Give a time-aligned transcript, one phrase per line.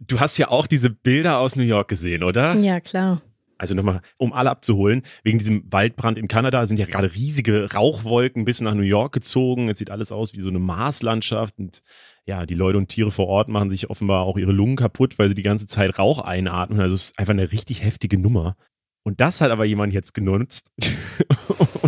[0.00, 2.54] Du hast ja auch diese Bilder aus New York gesehen, oder?
[2.54, 3.20] Ja, klar.
[3.58, 8.44] Also nochmal, um alle abzuholen, wegen diesem Waldbrand in Kanada sind ja gerade riesige Rauchwolken
[8.44, 9.68] bis nach New York gezogen.
[9.68, 11.82] Es sieht alles aus wie so eine Marslandschaft und
[12.24, 15.28] ja, die Leute und Tiere vor Ort machen sich offenbar auch ihre Lungen kaputt, weil
[15.28, 16.78] sie die ganze Zeit Rauch einatmen.
[16.78, 18.56] Also es ist einfach eine richtig heftige Nummer.
[19.02, 20.70] Und das hat aber jemand jetzt genutzt.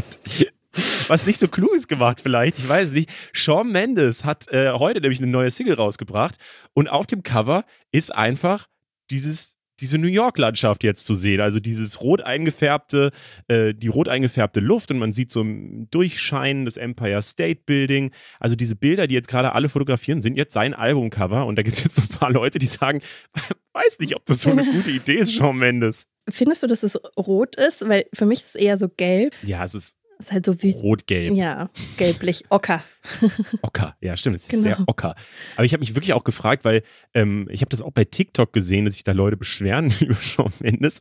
[1.10, 3.10] was nicht so klug ist gemacht vielleicht, ich weiß nicht.
[3.32, 6.36] Shawn Mendes hat äh, heute nämlich eine neue Single rausgebracht
[6.72, 8.68] und auf dem Cover ist einfach
[9.10, 11.40] dieses diese New York-Landschaft jetzt zu sehen.
[11.40, 13.10] Also dieses rot eingefärbte,
[13.48, 18.12] äh, die rot eingefärbte Luft und man sieht so ein Durchscheinen des Empire State Building.
[18.38, 21.46] Also diese Bilder, die jetzt gerade alle fotografieren, sind jetzt sein Albumcover.
[21.46, 23.00] Und da gibt es jetzt so ein paar Leute, die sagen,
[23.72, 26.06] weiß nicht, ob das so eine gute Idee ist, Shawn Mendes.
[26.28, 27.88] Findest du, dass es rot ist?
[27.88, 29.34] Weil für mich ist es eher so gelb.
[29.42, 30.72] Ja, es ist ist halt so wie.
[30.72, 31.34] Rot-gelb.
[31.34, 32.44] Ja, gelblich.
[32.48, 32.82] Ocker.
[33.62, 34.36] Ocker, ja, stimmt.
[34.36, 34.62] Es ist genau.
[34.62, 35.14] sehr ocker.
[35.56, 36.82] Aber ich habe mich wirklich auch gefragt, weil
[37.14, 40.52] ähm, ich habe das auch bei TikTok gesehen, dass sich da Leute beschweren über Shawn
[40.60, 41.00] Mendes.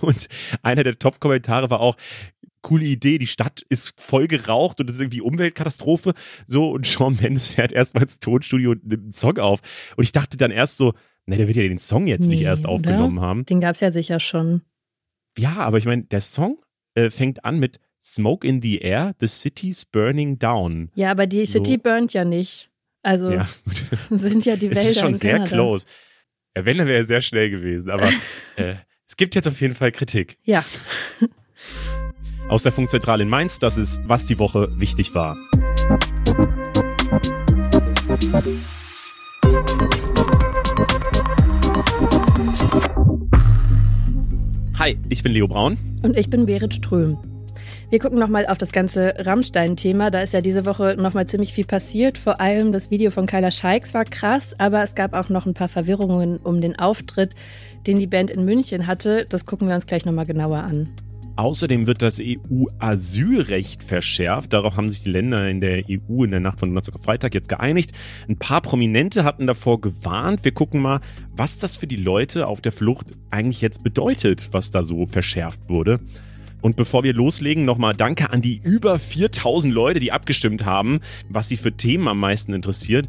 [0.00, 0.28] Und
[0.62, 1.96] einer der Top-Kommentare war auch,
[2.62, 6.14] coole Idee, die Stadt ist voll geraucht und es ist irgendwie Umweltkatastrophe.
[6.46, 9.60] So, und Shawn Mendes fährt erstmal ins Tonstudio und nimmt einen Song auf.
[9.96, 10.94] Und ich dachte dann erst so,
[11.26, 13.26] ne, der wird ja den Song jetzt nee, nicht erst aufgenommen oder?
[13.26, 13.46] haben.
[13.46, 14.62] Den gab es ja sicher schon.
[15.38, 16.58] Ja, aber ich meine, der Song
[16.94, 20.90] äh, fängt an mit Smoke in the air, the city's burning down.
[20.94, 21.82] Ja, aber die City so.
[21.82, 22.70] burnt ja nicht.
[23.02, 23.46] Also ja.
[24.10, 24.80] sind ja die Wälder.
[24.80, 25.50] Es ist schon sehr Kanada.
[25.54, 25.86] close.
[26.56, 27.90] Ja, wenn, dann wäre er sehr schnell gewesen.
[27.90, 28.08] Aber
[28.56, 30.38] äh, es gibt jetzt auf jeden Fall Kritik.
[30.44, 30.64] Ja.
[32.48, 35.36] Aus der Funkzentrale in Mainz, das ist, was die Woche wichtig war.
[44.78, 45.76] Hi, ich bin Leo Braun.
[46.02, 47.18] Und ich bin Berit Ström.
[47.90, 50.12] Wir gucken nochmal auf das ganze Rammstein-Thema.
[50.12, 52.18] Da ist ja diese Woche nochmal ziemlich viel passiert.
[52.18, 55.54] Vor allem das Video von Kyla Scheiks war krass, aber es gab auch noch ein
[55.54, 57.34] paar Verwirrungen um den Auftritt,
[57.88, 59.26] den die Band in München hatte.
[59.28, 60.88] Das gucken wir uns gleich nochmal genauer an.
[61.34, 64.52] Außerdem wird das EU-Asylrecht verschärft.
[64.52, 67.34] Darauf haben sich die Länder in der EU in der Nacht von Donnerstag auf Freitag
[67.34, 67.90] jetzt geeinigt.
[68.28, 70.44] Ein paar Prominente hatten davor gewarnt.
[70.44, 71.00] Wir gucken mal,
[71.32, 75.68] was das für die Leute auf der Flucht eigentlich jetzt bedeutet, was da so verschärft
[75.68, 75.98] wurde.
[76.60, 81.48] Und bevor wir loslegen, nochmal Danke an die über 4000 Leute, die abgestimmt haben, was
[81.48, 83.08] sie für Themen am meisten interessiert.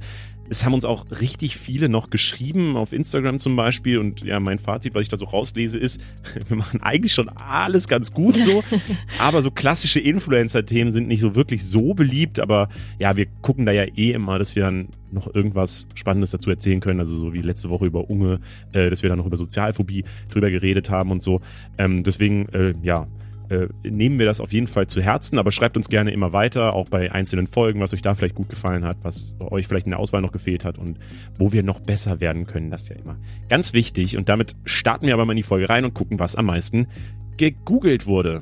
[0.51, 3.99] Es haben uns auch richtig viele noch geschrieben, auf Instagram zum Beispiel.
[3.99, 6.01] Und ja, mein Fazit, was ich da so rauslese, ist,
[6.49, 8.61] wir machen eigentlich schon alles ganz gut so.
[9.17, 12.41] aber so klassische Influencer-Themen sind nicht so wirklich so beliebt.
[12.41, 12.67] Aber
[12.99, 16.81] ja, wir gucken da ja eh immer, dass wir dann noch irgendwas Spannendes dazu erzählen
[16.81, 16.99] können.
[16.99, 18.41] Also so wie letzte Woche über Unge,
[18.73, 21.39] äh, dass wir dann noch über Sozialphobie drüber geredet haben und so.
[21.77, 23.07] Ähm, deswegen, äh, ja,
[23.51, 26.73] äh, nehmen wir das auf jeden Fall zu Herzen, aber schreibt uns gerne immer weiter,
[26.73, 29.91] auch bei einzelnen Folgen, was euch da vielleicht gut gefallen hat, was euch vielleicht in
[29.91, 30.99] der Auswahl noch gefehlt hat und
[31.37, 32.71] wo wir noch besser werden können.
[32.71, 33.17] Das ist ja immer
[33.49, 34.15] ganz wichtig.
[34.15, 36.87] Und damit starten wir aber mal in die Folge rein und gucken, was am meisten
[37.35, 38.41] gegoogelt wurde.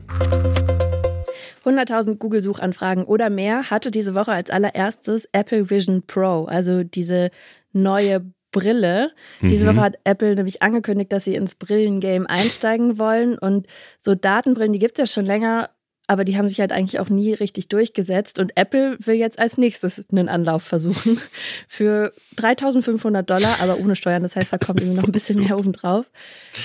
[1.65, 7.31] 100.000 Google-Suchanfragen oder mehr hatte diese Woche als allererstes Apple Vision Pro, also diese
[7.73, 9.11] neue Brille.
[9.41, 9.75] Diese mhm.
[9.75, 13.37] Woche hat Apple nämlich angekündigt, dass sie ins Brillengame einsteigen wollen.
[13.37, 13.67] Und
[13.99, 15.69] so Datenbrillen, die gibt es ja schon länger,
[16.09, 18.39] aber die haben sich halt eigentlich auch nie richtig durchgesetzt.
[18.39, 21.21] Und Apple will jetzt als nächstes einen Anlauf versuchen
[21.67, 24.23] für 3500 Dollar, aber ohne Steuern.
[24.23, 26.07] Das heißt, da kommt irgendwie noch ein bisschen mehr oben drauf.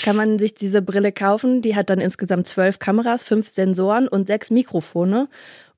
[0.03, 1.61] Kann man sich diese Brille kaufen.
[1.61, 5.29] Die hat dann insgesamt zwölf Kameras, fünf Sensoren und sechs Mikrofone.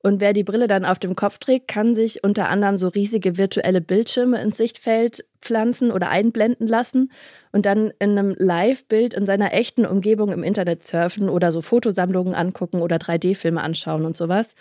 [0.07, 3.37] Und wer die Brille dann auf dem Kopf trägt, kann sich unter anderem so riesige
[3.37, 7.11] virtuelle Bildschirme ins Sichtfeld pflanzen oder einblenden lassen
[7.51, 12.35] und dann in einem Live-Bild in seiner echten Umgebung im Internet surfen oder so Fotosammlungen
[12.35, 14.55] angucken oder 3D-Filme anschauen und sowas.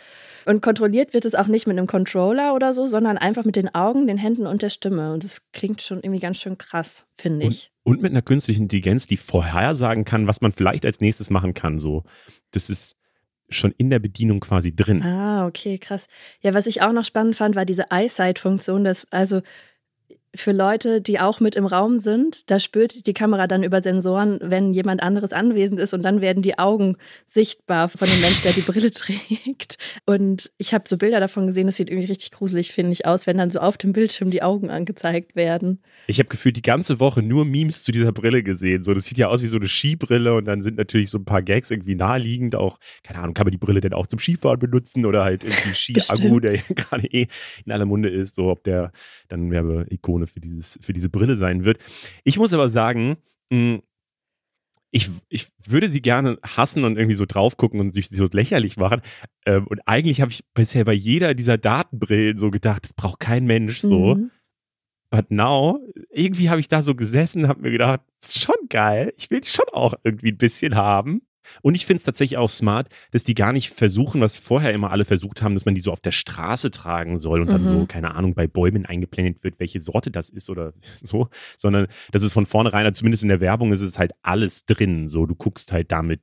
[0.46, 3.72] Und kontrolliert wird es auch nicht mit einem Controller oder so, sondern einfach mit den
[3.72, 5.12] Augen, den Händen und der Stimme.
[5.12, 7.70] Und das klingt schon irgendwie ganz schön krass, finde ich.
[7.84, 11.78] Und, mit einer künstlichen Intelligenz, die vorhersagen kann, was man vielleicht als nächstes machen kann.
[11.78, 12.02] So,
[12.50, 12.96] das ist
[13.48, 15.02] schon in der Bedienung quasi drin.
[15.02, 16.08] Ah, okay, krass.
[16.40, 19.42] Ja, was ich auch noch spannend fand, war diese Eyesight-Funktion, dass also
[20.36, 22.50] für Leute, die auch mit im Raum sind.
[22.50, 26.42] Da spürt die Kamera dann über Sensoren, wenn jemand anderes anwesend ist und dann werden
[26.42, 26.96] die Augen
[27.26, 29.78] sichtbar von dem Mensch, der die Brille trägt.
[30.04, 33.26] Und ich habe so Bilder davon gesehen, das sieht irgendwie richtig gruselig, finde ich, aus,
[33.26, 35.80] wenn dann so auf dem Bildschirm die Augen angezeigt werden.
[36.06, 38.84] Ich habe gefühlt die ganze Woche nur Memes zu dieser Brille gesehen.
[38.84, 41.24] So, das sieht ja aus wie so eine Skibrille und dann sind natürlich so ein
[41.24, 42.54] paar Gags irgendwie naheliegend.
[42.54, 45.74] Auch, keine Ahnung, kann man die Brille denn auch zum Skifahren benutzen oder halt irgendwie
[45.74, 47.26] Ski-Akku, der gerade eh
[47.64, 48.92] in aller Munde ist, so ob der
[49.28, 49.50] dann
[50.26, 51.78] Werbeikone für, dieses, für diese Brille sein wird.
[52.24, 53.16] Ich muss aber sagen,
[53.50, 53.82] hm,
[54.90, 58.76] ich, ich würde sie gerne hassen und irgendwie so drauf gucken und sich so lächerlich
[58.76, 59.02] machen.
[59.44, 63.44] Ähm, und eigentlich habe ich bisher bei jeder dieser Datenbrillen so gedacht, das braucht kein
[63.44, 64.14] Mensch so.
[64.14, 64.30] Mhm.
[65.10, 65.80] But now,
[66.10, 69.12] irgendwie habe ich da so gesessen, habe mir gedacht, das ist schon geil.
[69.16, 71.22] Ich will die schon auch irgendwie ein bisschen haben.
[71.62, 74.90] Und ich finde es tatsächlich auch smart, dass die gar nicht versuchen, was vorher immer
[74.90, 77.52] alle versucht haben, dass man die so auf der Straße tragen soll und mhm.
[77.52, 80.72] dann so, keine Ahnung, bei Bäumen eingeblendet wird, welche Sorte das ist oder
[81.02, 81.28] so,
[81.58, 85.08] sondern das ist von vornherein, also zumindest in der Werbung ist es halt alles drin.
[85.08, 86.20] So, du guckst halt damit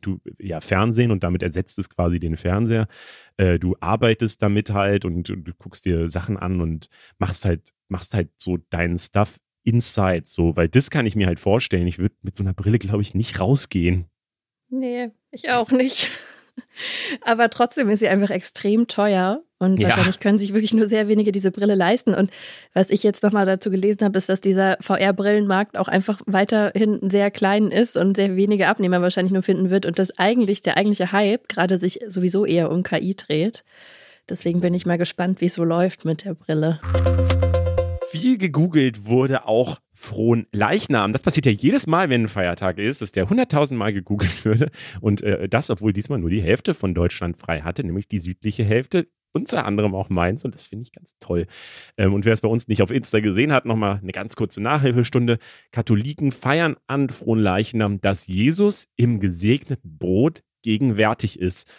[0.00, 2.86] du ja Fernsehen und damit ersetzt es quasi den Fernseher.
[3.36, 6.88] Äh, du arbeitest damit halt und, und, du guckst dir Sachen an und
[7.18, 11.40] machst halt, machst halt so deinen Stuff inside, so, weil das kann ich mir halt
[11.40, 11.88] vorstellen.
[11.88, 14.06] Ich würde mit so einer Brille, glaube ich, nicht rausgehen.
[14.78, 16.10] Nee, ich auch nicht.
[17.22, 19.88] Aber trotzdem ist sie einfach extrem teuer und ja.
[19.88, 22.14] wahrscheinlich können sich wirklich nur sehr wenige diese Brille leisten.
[22.14, 22.30] Und
[22.74, 27.30] was ich jetzt nochmal dazu gelesen habe, ist, dass dieser VR-Brillenmarkt auch einfach weiterhin sehr
[27.30, 31.12] klein ist und sehr wenige Abnehmer wahrscheinlich nur finden wird und dass eigentlich der eigentliche
[31.12, 33.64] Hype gerade sich sowieso eher um KI dreht.
[34.28, 36.80] Deswegen bin ich mal gespannt, wie es so läuft mit der Brille
[38.10, 41.12] viel gegoogelt wurde auch frohen Leichnam.
[41.12, 44.70] Das passiert ja jedes Mal, wenn ein Feiertag ist, dass der 100.000 Mal gegoogelt würde.
[45.00, 48.64] Und äh, das, obwohl diesmal nur die Hälfte von Deutschland frei hatte, nämlich die südliche
[48.64, 49.08] Hälfte.
[49.32, 51.46] Unter anderem auch Mainz und das finde ich ganz toll.
[51.98, 54.62] Ähm, und wer es bei uns nicht auf Insta gesehen hat, nochmal eine ganz kurze
[54.62, 55.38] Nachhilfestunde.
[55.72, 61.70] Katholiken feiern an frohen Leichnam, dass Jesus im gesegneten Brot gegenwärtig ist.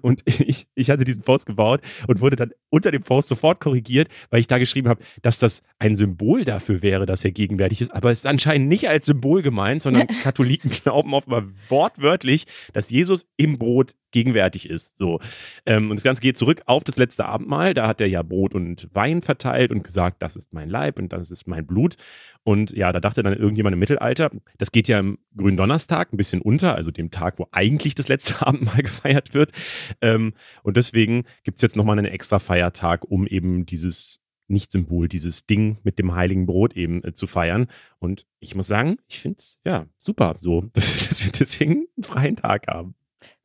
[0.00, 4.08] Und ich, ich hatte diesen Post gebaut und wurde dann unter dem Post sofort korrigiert,
[4.30, 7.94] weil ich da geschrieben habe, dass das ein Symbol dafür wäre, dass er gegenwärtig ist.
[7.94, 13.26] Aber es ist anscheinend nicht als Symbol gemeint, sondern Katholiken glauben offenbar wortwörtlich, dass Jesus
[13.36, 14.96] im Brot gegenwärtig ist.
[14.96, 15.20] So.
[15.66, 17.74] Ähm, und das Ganze geht zurück auf das letzte Abendmahl.
[17.74, 21.12] Da hat er ja Brot und Wein verteilt und gesagt, das ist mein Leib und
[21.12, 21.96] das ist mein Blut.
[22.42, 26.40] Und ja, da dachte dann irgendjemand im Mittelalter, das geht ja im Gründonnerstag ein bisschen
[26.40, 29.52] unter, also dem Tag, wo eigentlich das letzte Abendmahl gefeiert wird.
[30.00, 35.46] Ähm, und deswegen gibt es jetzt nochmal einen extra Feiertag, um eben dieses Nicht-Symbol, dieses
[35.46, 37.68] Ding mit dem heiligen Brot eben äh, zu feiern.
[37.98, 42.36] Und ich muss sagen, ich finde es ja super so, dass wir deswegen einen freien
[42.36, 42.94] Tag haben.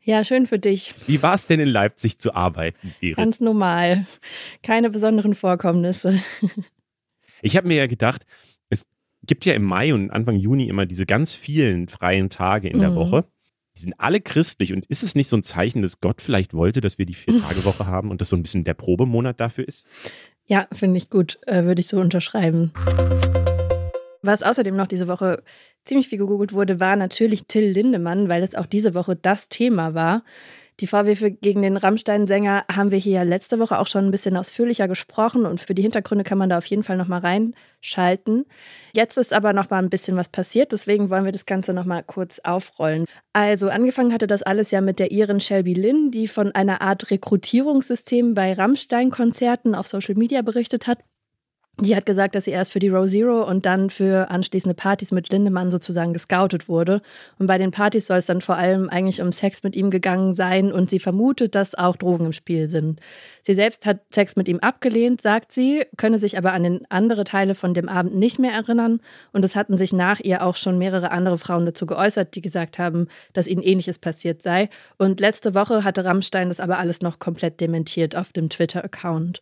[0.04, 0.96] Ja, schön für dich.
[1.08, 2.94] Wie war es denn in Leipzig zu arbeiten?
[3.00, 3.18] Berit?
[3.18, 4.08] Ganz normal.
[4.64, 6.20] Keine besonderen Vorkommnisse.
[7.44, 8.26] Ich habe mir ja gedacht,
[8.70, 8.88] es
[9.24, 12.92] gibt ja im Mai und Anfang Juni immer diese ganz vielen freien Tage in der
[12.92, 12.96] mhm.
[12.96, 13.26] Woche.
[13.82, 16.82] Die sind alle christlich und ist es nicht so ein Zeichen, dass Gott vielleicht wollte,
[16.82, 19.88] dass wir die Vier-Tage-Woche haben und das so ein bisschen der Probemonat dafür ist?
[20.46, 21.40] Ja, finde ich gut.
[21.48, 22.74] Äh, Würde ich so unterschreiben.
[24.22, 25.42] Was außerdem noch diese Woche
[25.84, 29.96] ziemlich viel gegoogelt wurde, war natürlich Till Lindemann, weil es auch diese Woche das Thema
[29.96, 30.24] war.
[30.80, 34.88] Die Vorwürfe gegen den Rammstein-Sänger haben wir hier letzte Woche auch schon ein bisschen ausführlicher
[34.88, 38.46] gesprochen und für die Hintergründe kann man da auf jeden Fall nochmal reinschalten.
[38.96, 42.40] Jetzt ist aber nochmal ein bisschen was passiert, deswegen wollen wir das Ganze nochmal kurz
[42.40, 43.06] aufrollen.
[43.34, 47.12] Also angefangen hatte das alles ja mit der Iren Shelby Lynn, die von einer Art
[47.12, 51.00] Rekrutierungssystem bei Rammstein-Konzerten auf Social Media berichtet hat.
[51.80, 55.12] Die hat gesagt, dass sie erst für die Row Zero und dann für anschließende Partys
[55.12, 57.02] mit Lindemann sozusagen gescoutet wurde.
[57.40, 60.36] Und bei den Partys soll es dann vor allem eigentlich um Sex mit ihm gegangen
[60.36, 63.00] sein und sie vermutet, dass auch Drogen im Spiel sind.
[63.42, 67.24] Sie selbst hat Sex mit ihm abgelehnt, sagt sie, könne sich aber an den andere
[67.24, 69.00] Teile von dem Abend nicht mehr erinnern.
[69.32, 72.78] Und es hatten sich nach ihr auch schon mehrere andere Frauen dazu geäußert, die gesagt
[72.78, 74.70] haben, dass ihnen ähnliches passiert sei.
[74.98, 79.42] Und letzte Woche hatte Rammstein das aber alles noch komplett dementiert auf dem Twitter-Account.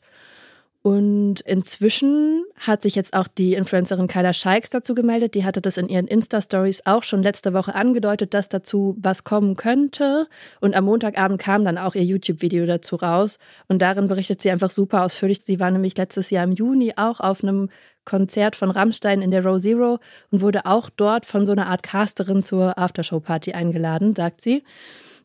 [0.82, 5.36] Und inzwischen hat sich jetzt auch die Influencerin Kyla Scheiks dazu gemeldet.
[5.36, 9.58] Die hatte das in ihren Insta-Stories auch schon letzte Woche angedeutet, dass dazu was kommen
[9.58, 10.28] könnte.
[10.62, 13.40] Und am Montagabend kam dann auch ihr YouTube-Video dazu raus.
[13.68, 15.42] Und darin berichtet sie einfach super ausführlich.
[15.42, 17.70] Sie war nämlich letztes Jahr im Juni auch auf einem
[18.06, 20.00] Konzert von Rammstein in der Row Zero
[20.32, 24.64] und wurde auch dort von so einer Art Casterin zur Aftershow-Party eingeladen, sagt sie.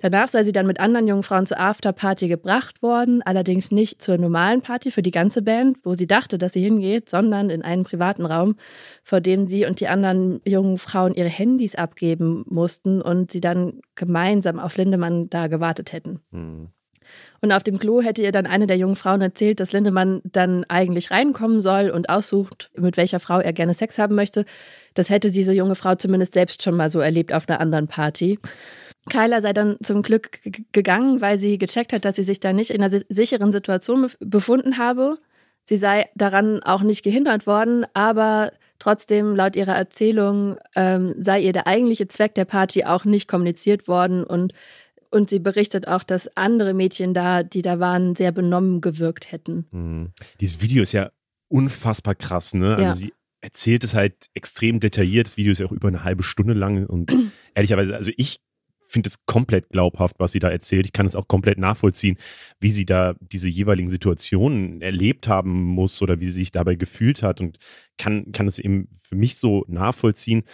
[0.05, 4.19] Danach sei sie dann mit anderen jungen Frauen zur Afterparty gebracht worden, allerdings nicht zur
[4.19, 7.85] normalen Party für die ganze Band, wo sie dachte, dass sie hingeht, sondern in einen
[7.85, 8.57] privaten Raum,
[9.03, 13.81] vor dem sie und die anderen jungen Frauen ihre Handys abgeben mussten und sie dann
[13.95, 16.21] gemeinsam auf Lindemann da gewartet hätten.
[16.33, 16.69] Mhm.
[17.41, 20.65] Und auf dem Klo hätte ihr dann eine der jungen Frauen erzählt, dass Lindemann dann
[20.65, 24.45] eigentlich reinkommen soll und aussucht, mit welcher Frau er gerne Sex haben möchte.
[24.93, 28.39] Das hätte diese junge Frau zumindest selbst schon mal so erlebt auf einer anderen Party.
[29.11, 30.41] Kyla sei dann zum Glück
[30.73, 34.79] gegangen, weil sie gecheckt hat, dass sie sich da nicht in einer sicheren Situation befunden
[34.79, 35.19] habe.
[35.65, 41.53] Sie sei daran auch nicht gehindert worden, aber trotzdem, laut ihrer Erzählung, ähm, sei ihr
[41.53, 44.53] der eigentliche Zweck der Party auch nicht kommuniziert worden und,
[45.11, 49.67] und sie berichtet auch, dass andere Mädchen da, die da waren, sehr benommen gewirkt hätten.
[49.71, 50.13] Mhm.
[50.41, 51.11] Dieses Video ist ja
[51.49, 52.77] unfassbar krass, ne?
[52.77, 52.95] Also ja.
[52.95, 55.27] sie erzählt es halt extrem detailliert.
[55.27, 57.15] Das Video ist ja auch über eine halbe Stunde lang und
[57.55, 58.41] ehrlicherweise, also ich
[58.87, 60.87] finde es komplett glaubhaft, was sie da erzählt.
[60.87, 62.17] Ich kann es auch komplett nachvollziehen,
[62.61, 67.23] wie sie da diese jeweiligen Situationen erlebt haben muss oder wie sie sich dabei gefühlt
[67.23, 67.59] hat und
[67.99, 70.45] kann, kann es eben für mich so nachvollziehen.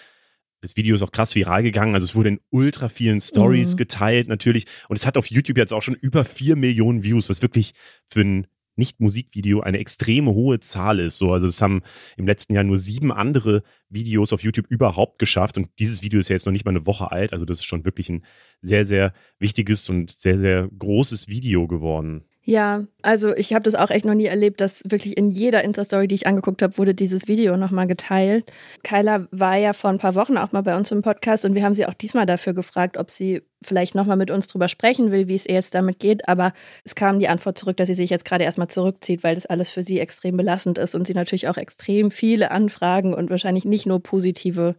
[0.62, 1.94] Das Video ist auch krass viral gegangen.
[1.94, 3.76] Also es wurde in ultra vielen Stories mhm.
[3.78, 4.66] geteilt natürlich.
[4.88, 7.72] Und es hat auf YouTube jetzt auch schon über vier Millionen Views, was wirklich
[8.08, 8.46] für ein
[8.80, 11.18] nicht-Musikvideo eine extrem hohe Zahl ist.
[11.18, 11.82] So, also das haben
[12.16, 15.56] im letzten Jahr nur sieben andere Videos auf YouTube überhaupt geschafft.
[15.56, 17.32] Und dieses Video ist ja jetzt noch nicht mal eine Woche alt.
[17.32, 18.24] Also das ist schon wirklich ein
[18.60, 22.24] sehr, sehr wichtiges und sehr, sehr großes Video geworden.
[22.50, 26.08] Ja, also ich habe das auch echt noch nie erlebt, dass wirklich in jeder Insta-Story,
[26.08, 28.50] die ich angeguckt habe, wurde dieses Video nochmal geteilt.
[28.82, 31.62] Kyla war ja vor ein paar Wochen auch mal bei uns im Podcast und wir
[31.62, 35.28] haben sie auch diesmal dafür gefragt, ob sie vielleicht nochmal mit uns drüber sprechen will,
[35.28, 36.26] wie es ihr jetzt damit geht.
[36.26, 36.52] Aber
[36.82, 39.70] es kam die Antwort zurück, dass sie sich jetzt gerade erstmal zurückzieht, weil das alles
[39.70, 43.86] für sie extrem belastend ist und sie natürlich auch extrem viele Anfragen und wahrscheinlich nicht
[43.86, 44.74] nur positive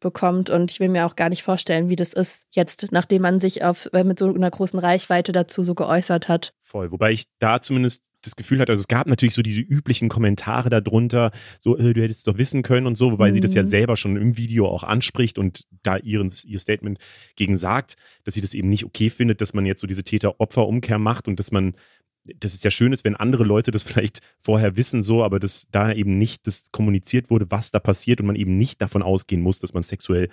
[0.00, 0.50] bekommt.
[0.50, 3.64] Und ich will mir auch gar nicht vorstellen, wie das ist jetzt, nachdem man sich
[3.64, 6.52] auf, äh, mit so einer großen Reichweite dazu so geäußert hat.
[6.62, 6.92] Voll.
[6.92, 10.68] Wobei ich da zumindest das Gefühl hatte, also es gab natürlich so diese üblichen Kommentare
[10.68, 13.34] darunter, so, äh, du hättest es doch wissen können und so, wobei mhm.
[13.34, 13.68] sie das ja mhm.
[13.68, 16.98] selber schon im Video auch anspricht und da ihren, ihr Statement
[17.36, 20.98] gegen sagt, dass sie das eben nicht okay findet, dass man jetzt so diese Täter-Opfer-Umkehr
[20.98, 21.74] macht und dass man
[22.40, 25.68] dass es ja schön ist, wenn andere Leute das vielleicht vorher wissen, so, aber dass
[25.70, 29.42] da eben nicht das kommuniziert wurde, was da passiert und man eben nicht davon ausgehen
[29.42, 30.28] muss, dass man sexuell,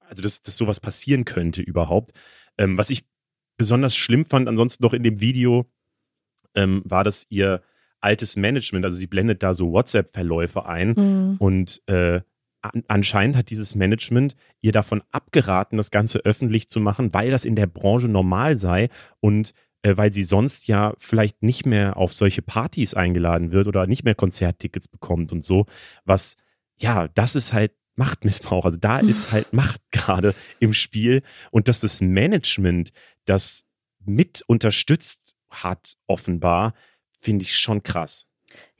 [0.00, 2.12] also dass, dass sowas passieren könnte überhaupt.
[2.56, 3.04] Ähm, was ich
[3.56, 5.66] besonders schlimm fand, ansonsten noch in dem Video,
[6.54, 7.62] ähm, war, dass ihr
[8.00, 11.36] altes Management, also sie blendet da so WhatsApp-Verläufe ein mhm.
[11.38, 12.20] und äh,
[12.88, 17.56] anscheinend hat dieses Management ihr davon abgeraten, das Ganze öffentlich zu machen, weil das in
[17.56, 18.88] der Branche normal sei
[19.20, 23.86] und äh, weil sie sonst ja vielleicht nicht mehr auf solche Partys eingeladen wird oder
[23.86, 25.66] nicht mehr Konzerttickets bekommt und so.
[26.04, 26.36] Was,
[26.78, 28.64] ja, das ist halt Machtmissbrauch.
[28.64, 32.90] Also da ist halt Macht gerade im Spiel und dass das Management
[33.24, 33.64] das
[34.04, 36.74] mit unterstützt hat, offenbar,
[37.20, 38.26] finde ich schon krass.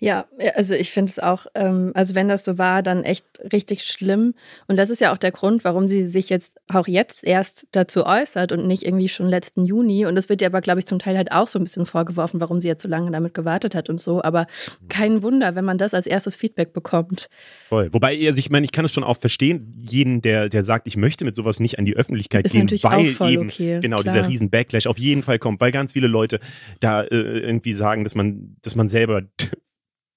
[0.00, 3.82] Ja, also ich finde es auch, ähm, also wenn das so war, dann echt richtig
[3.82, 4.34] schlimm.
[4.68, 8.06] Und das ist ja auch der Grund, warum sie sich jetzt auch jetzt erst dazu
[8.06, 10.06] äußert und nicht irgendwie schon letzten Juni.
[10.06, 12.40] Und das wird ihr aber, glaube ich, zum Teil halt auch so ein bisschen vorgeworfen,
[12.40, 14.22] warum sie jetzt so lange damit gewartet hat und so.
[14.22, 14.46] Aber
[14.88, 17.28] kein Wunder, wenn man das als erstes Feedback bekommt.
[17.68, 17.92] Voll.
[17.92, 20.96] Wobei, also ich meine, ich kann es schon auch verstehen, jeden, der, der sagt, ich
[20.96, 24.14] möchte mit sowas nicht an die Öffentlichkeit ist gehen, weil eben okay, genau klar.
[24.14, 26.38] dieser riesen Backlash auf jeden Fall kommt, weil ganz viele Leute
[26.78, 29.22] da äh, irgendwie sagen, dass man, dass man selber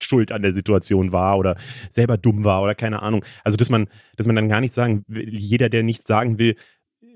[0.03, 1.55] schuld an der Situation war oder
[1.91, 3.23] selber dumm war oder keine Ahnung.
[3.43, 6.55] Also, dass man, dass man dann gar nicht sagen, jeder, der nichts sagen will,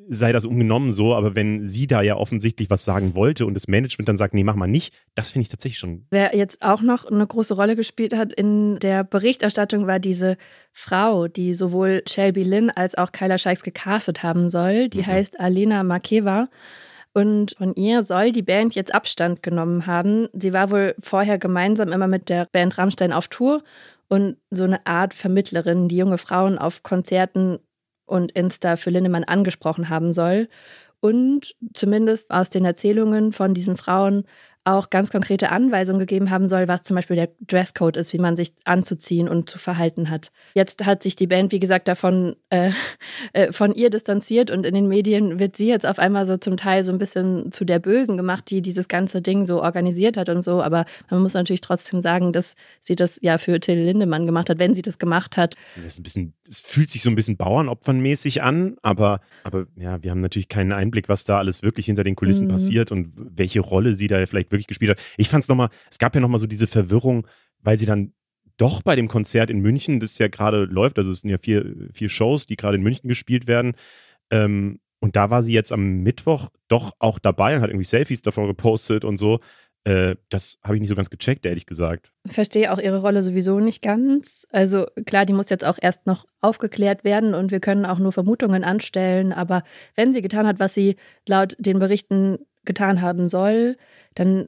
[0.10, 3.68] sei das ungenommen so, aber wenn sie da ja offensichtlich was sagen wollte und das
[3.68, 6.06] Management dann sagt, nee, mach mal nicht, das finde ich tatsächlich schon.
[6.12, 10.38] Wer jetzt auch noch eine große Rolle gespielt hat in der Berichterstattung, war diese
[10.72, 14.90] Frau, die sowohl Shelby Lynn als auch Kyla Scheiks gecastet haben soll.
[14.90, 15.08] Die mhm.
[15.08, 16.50] heißt Alena Makeva.
[17.18, 20.28] Und von ihr soll die Band jetzt Abstand genommen haben.
[20.34, 23.64] Sie war wohl vorher gemeinsam immer mit der Band Rammstein auf Tour
[24.10, 27.60] und so eine Art Vermittlerin, die junge Frauen auf Konzerten
[28.06, 30.50] und Insta für Lindemann angesprochen haben soll.
[31.00, 34.26] Und zumindest aus den Erzählungen von diesen Frauen
[34.66, 38.36] auch ganz konkrete Anweisungen gegeben haben soll, was zum Beispiel der Dresscode ist, wie man
[38.36, 40.32] sich anzuziehen und zu verhalten hat.
[40.56, 42.72] Jetzt hat sich die Band, wie gesagt, davon äh,
[43.34, 46.58] äh, von ihr distanziert und in den Medien wird sie jetzt auf einmal so zum
[46.58, 50.30] Teil so ein bisschen zu der Bösen gemacht, die dieses ganze Ding so organisiert hat
[50.30, 50.64] und so.
[50.64, 54.58] Aber man muss natürlich trotzdem sagen, dass sie das ja für Till Lindemann gemacht hat,
[54.58, 55.56] wenn sie das gemacht hat.
[55.84, 60.10] Das ein bisschen, es fühlt sich so ein bisschen Bauernopfernmäßig an, aber, aber ja, wir
[60.10, 62.52] haben natürlich keinen Einblick, was da alles wirklich hinter den Kulissen mhm.
[62.52, 65.02] passiert und welche Rolle sie da vielleicht wirklich gespielt hat.
[65.18, 67.28] Ich fand es nochmal, es gab ja nochmal so diese Verwirrung,
[67.60, 68.14] weil sie dann
[68.58, 71.76] doch bei dem Konzert in München, das ja gerade läuft, also es sind ja vier,
[71.94, 73.74] vier Shows, die gerade in München gespielt werden.
[74.32, 78.22] Ähm, und da war sie jetzt am Mittwoch doch auch dabei und hat irgendwie Selfies
[78.22, 79.40] davon gepostet und so.
[79.84, 82.12] Äh, das habe ich nicht so ganz gecheckt, ehrlich gesagt.
[82.26, 84.48] Ich verstehe auch ihre Rolle sowieso nicht ganz.
[84.52, 88.12] Also klar, die muss jetzt auch erst noch aufgeklärt werden und wir können auch nur
[88.12, 89.32] Vermutungen anstellen.
[89.32, 89.64] Aber
[89.96, 90.96] wenn sie getan hat, was sie
[91.28, 93.78] laut den Berichten getan haben soll,
[94.16, 94.48] dann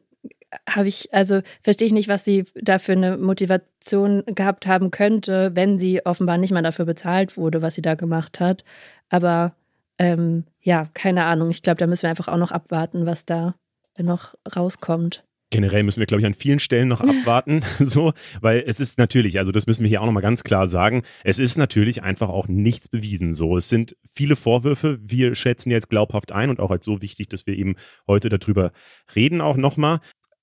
[0.70, 5.52] habe ich, also verstehe ich nicht, was sie da für eine Motivation gehabt haben könnte,
[5.56, 8.64] wenn sie offenbar nicht mal dafür bezahlt wurde, was sie da gemacht hat.
[9.10, 9.54] Aber
[10.00, 11.50] ähm, ja, keine Ahnung.
[11.50, 13.56] Ich glaube, da müssen wir einfach auch noch abwarten, was da
[14.00, 15.24] noch rauskommt.
[15.50, 19.40] Generell müssen wir, glaube ich, an vielen Stellen noch abwarten, so, weil es ist natürlich,
[19.40, 22.48] also das müssen wir hier auch nochmal ganz klar sagen, es ist natürlich einfach auch
[22.48, 23.36] nichts bewiesen.
[23.36, 27.30] So, es sind viele Vorwürfe, wir schätzen jetzt glaubhaft ein und auch als so wichtig,
[27.30, 27.76] dass wir eben
[28.08, 28.72] heute darüber
[29.16, 30.00] reden auch nochmal.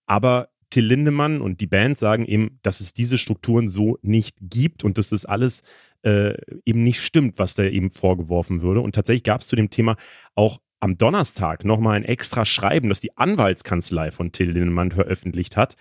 [0.06, 4.82] Aber Till Lindemann und die Band sagen eben, dass es diese Strukturen so nicht gibt
[4.82, 5.62] und dass das alles
[6.02, 6.34] äh,
[6.64, 8.80] eben nicht stimmt, was da eben vorgeworfen würde.
[8.80, 9.96] Und tatsächlich gab es zu dem Thema
[10.34, 15.76] auch am Donnerstag nochmal ein extra Schreiben, das die Anwaltskanzlei von Till Lindemann veröffentlicht hat.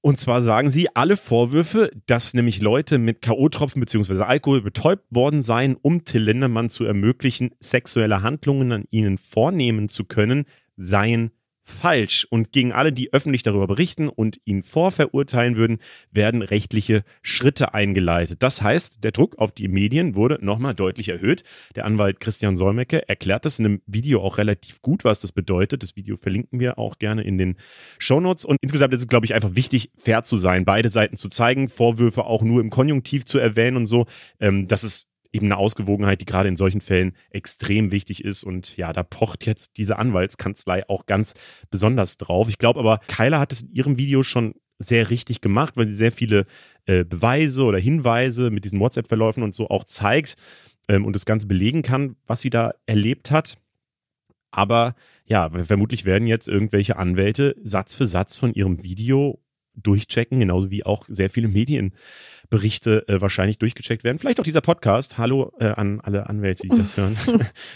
[0.00, 4.20] Und zwar sagen sie, alle Vorwürfe, dass nämlich Leute mit K.O.-Tropfen bzw.
[4.22, 10.04] Alkohol betäubt worden seien, um Till Lindemann zu ermöglichen, sexuelle Handlungen an ihnen vornehmen zu
[10.04, 10.46] können,
[10.76, 11.30] seien
[11.62, 12.26] falsch.
[12.28, 15.78] Und gegen alle, die öffentlich darüber berichten und ihn vorverurteilen würden,
[16.10, 18.42] werden rechtliche Schritte eingeleitet.
[18.42, 21.44] Das heißt, der Druck auf die Medien wurde nochmal deutlich erhöht.
[21.76, 25.82] Der Anwalt Christian Solmecke erklärt das in einem Video auch relativ gut, was das bedeutet.
[25.82, 27.56] Das Video verlinken wir auch gerne in den
[27.98, 28.44] Shownotes.
[28.44, 31.68] Und insgesamt ist es, glaube ich, einfach wichtig, fair zu sein, beide Seiten zu zeigen,
[31.68, 34.06] Vorwürfe auch nur im Konjunktiv zu erwähnen und so.
[34.40, 38.44] Ähm, das ist eben eine Ausgewogenheit, die gerade in solchen Fällen extrem wichtig ist.
[38.44, 41.34] Und ja, da pocht jetzt diese Anwaltskanzlei auch ganz
[41.70, 42.48] besonders drauf.
[42.48, 45.94] Ich glaube aber, Kyla hat es in ihrem Video schon sehr richtig gemacht, weil sie
[45.94, 46.46] sehr viele
[46.86, 50.36] äh, Beweise oder Hinweise mit diesen WhatsApp-Verläufen und so auch zeigt
[50.88, 53.58] ähm, und das Ganze belegen kann, was sie da erlebt hat.
[54.50, 59.41] Aber ja, vermutlich werden jetzt irgendwelche Anwälte Satz für Satz von ihrem Video
[59.74, 64.18] durchchecken, genauso wie auch sehr viele Medienberichte äh, wahrscheinlich durchgecheckt werden.
[64.18, 65.18] Vielleicht auch dieser Podcast.
[65.18, 67.16] Hallo äh, an alle Anwälte, die das hören.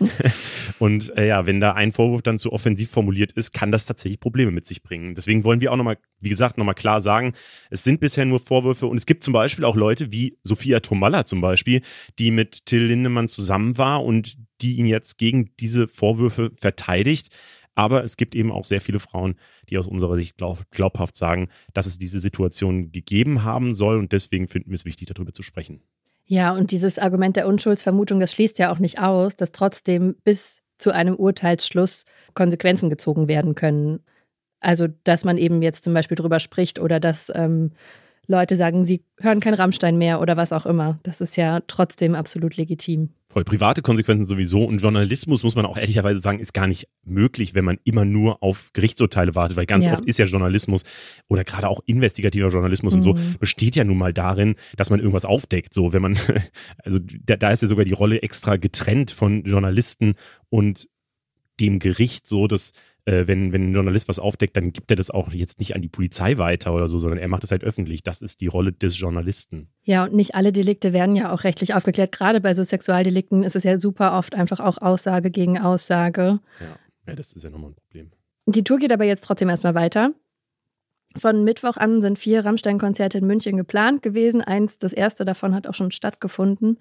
[0.78, 4.20] und äh, ja, wenn da ein Vorwurf dann zu offensiv formuliert ist, kann das tatsächlich
[4.20, 5.14] Probleme mit sich bringen.
[5.14, 7.32] Deswegen wollen wir auch nochmal, wie gesagt, nochmal klar sagen,
[7.70, 11.24] es sind bisher nur Vorwürfe und es gibt zum Beispiel auch Leute wie Sophia Tomalla
[11.24, 11.82] zum Beispiel,
[12.18, 17.30] die mit Till Lindemann zusammen war und die ihn jetzt gegen diese Vorwürfe verteidigt.
[17.76, 19.36] Aber es gibt eben auch sehr viele Frauen,
[19.68, 23.98] die aus unserer Sicht glaub, glaubhaft sagen, dass es diese Situation gegeben haben soll.
[23.98, 25.82] Und deswegen finden wir es wichtig, darüber zu sprechen.
[26.24, 30.62] Ja, und dieses Argument der Unschuldsvermutung, das schließt ja auch nicht aus, dass trotzdem bis
[30.78, 32.04] zu einem Urteilsschluss
[32.34, 34.00] Konsequenzen gezogen werden können.
[34.58, 37.72] Also, dass man eben jetzt zum Beispiel drüber spricht oder dass ähm,
[38.26, 40.98] Leute sagen, sie hören kein Rammstein mehr oder was auch immer.
[41.02, 43.10] Das ist ja trotzdem absolut legitim.
[43.28, 47.54] Voll private Konsequenzen sowieso und Journalismus muss man auch ehrlicherweise sagen, ist gar nicht möglich,
[47.54, 49.92] wenn man immer nur auf Gerichtsurteile wartet, weil ganz ja.
[49.92, 50.84] oft ist ja Journalismus
[51.28, 52.98] oder gerade auch investigativer Journalismus mhm.
[52.98, 53.36] und so mhm.
[53.38, 55.74] besteht ja nun mal darin, dass man irgendwas aufdeckt.
[55.74, 56.18] So, wenn man,
[56.82, 60.14] also da, da ist ja sogar die Rolle extra getrennt von Journalisten
[60.48, 60.88] und
[61.60, 62.72] dem Gericht so, dass
[63.06, 65.82] äh, wenn, wenn ein Journalist was aufdeckt, dann gibt er das auch jetzt nicht an
[65.82, 68.02] die Polizei weiter oder so, sondern er macht es halt öffentlich.
[68.02, 69.68] Das ist die Rolle des Journalisten.
[69.84, 72.12] Ja, und nicht alle Delikte werden ja auch rechtlich aufgeklärt.
[72.12, 76.40] Gerade bei so Sexualdelikten ist es ja super oft einfach auch Aussage gegen Aussage.
[76.60, 78.10] Ja, ja das ist ja nochmal ein Problem.
[78.46, 80.12] Die Tour geht aber jetzt trotzdem erstmal weiter.
[81.16, 84.42] Von Mittwoch an sind vier Rammstein-Konzerte in München geplant gewesen.
[84.42, 86.78] Eins, das erste davon hat auch schon stattgefunden.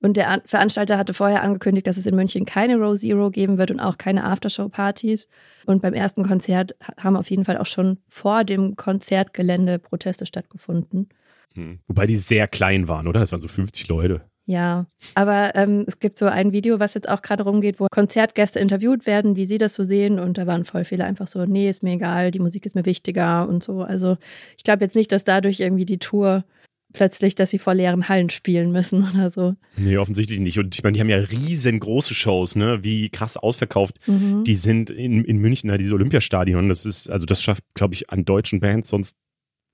[0.00, 3.70] Und der Veranstalter hatte vorher angekündigt, dass es in München keine Row Zero geben wird
[3.70, 5.28] und auch keine Aftershow-Partys.
[5.66, 11.08] Und beim ersten Konzert haben auf jeden Fall auch schon vor dem Konzertgelände Proteste stattgefunden.
[11.54, 11.78] Hm.
[11.86, 13.20] Wobei die sehr klein waren, oder?
[13.20, 14.22] Das waren so 50 Leute.
[14.48, 18.60] Ja, aber ähm, es gibt so ein Video, was jetzt auch gerade rumgeht, wo Konzertgäste
[18.60, 20.20] interviewt werden, wie sie das so sehen.
[20.20, 22.86] Und da waren voll viele einfach so, nee, ist mir egal, die Musik ist mir
[22.86, 23.82] wichtiger und so.
[23.82, 24.18] Also
[24.56, 26.44] ich glaube jetzt nicht, dass dadurch irgendwie die Tour
[26.92, 29.56] plötzlich, dass sie vor leeren Hallen spielen müssen oder so.
[29.76, 30.60] Nee, offensichtlich nicht.
[30.60, 32.84] Und ich meine, die haben ja riesengroße Shows, ne?
[32.84, 33.98] Wie krass ausverkauft.
[34.06, 34.44] Mhm.
[34.44, 36.68] Die sind in, in München, ja, dieses Olympiastadion.
[36.68, 39.16] Das ist, also das schafft, glaube ich, an deutschen Bands sonst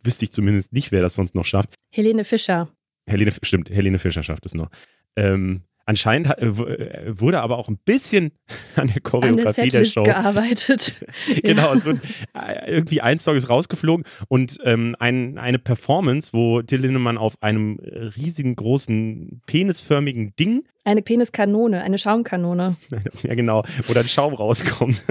[0.03, 1.75] wüsste ich zumindest nicht, wer das sonst noch schafft.
[1.95, 2.71] Helene Fischer
[3.07, 4.71] Helene, stimmt, Helene Fischer schafft es noch.
[5.17, 8.33] Ähm, anscheinend hat, äh, wurde aber auch ein bisschen
[8.77, 11.05] an der Choreografie an der, der Show gearbeitet.
[11.43, 12.01] genau, es wird
[12.35, 17.35] äh, irgendwie ein Song ist rausgeflogen und ähm, ein, eine Performance, wo Till Lindemann auf
[17.41, 22.77] einem riesigen großen penisförmigen Ding eine Peniskanone, eine Schaumkanone.
[23.23, 25.03] Ja, genau, wo dann Schaum rauskommt.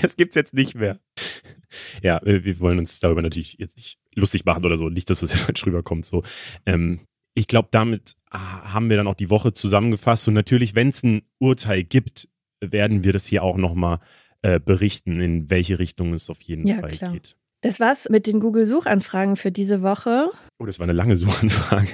[0.00, 0.98] Das gibt's jetzt nicht mehr.
[2.02, 4.88] Ja, wir wollen uns darüber natürlich jetzt nicht lustig machen oder so.
[4.88, 6.06] Nicht, dass das jetzt falsch rüberkommt.
[6.06, 6.22] So.
[6.64, 7.00] Ähm,
[7.38, 10.26] ich glaube, damit haben wir dann auch die Woche zusammengefasst.
[10.26, 12.28] Und natürlich, wenn es ein Urteil gibt,
[12.60, 14.00] werden wir das hier auch nochmal
[14.42, 17.12] äh, berichten, in welche Richtung es auf jeden ja, Fall klar.
[17.12, 17.36] geht.
[17.60, 20.30] Das war's mit den Google-Suchanfragen für diese Woche.
[20.58, 21.88] Oh, das war eine lange Suchanfrage.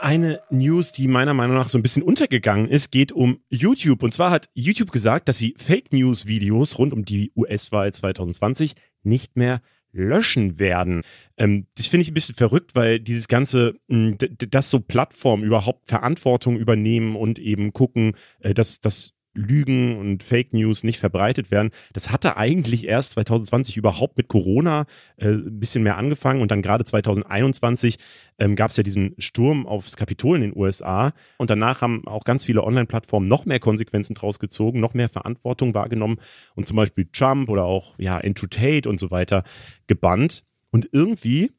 [0.00, 4.02] Eine News, die meiner Meinung nach so ein bisschen untergegangen ist, geht um YouTube.
[4.02, 8.74] Und zwar hat YouTube gesagt, dass sie Fake News-Videos rund um die US-Wahl 2020
[9.04, 11.02] nicht mehr löschen werden.
[11.36, 14.16] Ähm, das finde ich ein bisschen verrückt, weil dieses ganze, mh,
[14.50, 20.52] dass so Plattformen überhaupt Verantwortung übernehmen und eben gucken, äh, dass das Lügen und Fake
[20.52, 21.70] News nicht verbreitet werden.
[21.92, 26.62] Das hatte eigentlich erst 2020 überhaupt mit Corona äh, ein bisschen mehr angefangen und dann
[26.62, 27.98] gerade 2021
[28.38, 32.24] ähm, gab es ja diesen Sturm aufs Kapitol in den USA und danach haben auch
[32.24, 36.18] ganz viele Online-Plattformen noch mehr Konsequenzen draus gezogen, noch mehr Verantwortung wahrgenommen
[36.54, 39.44] und zum Beispiel Trump oder auch ja Tate und so weiter
[39.86, 40.44] gebannt.
[40.72, 41.50] Und irgendwie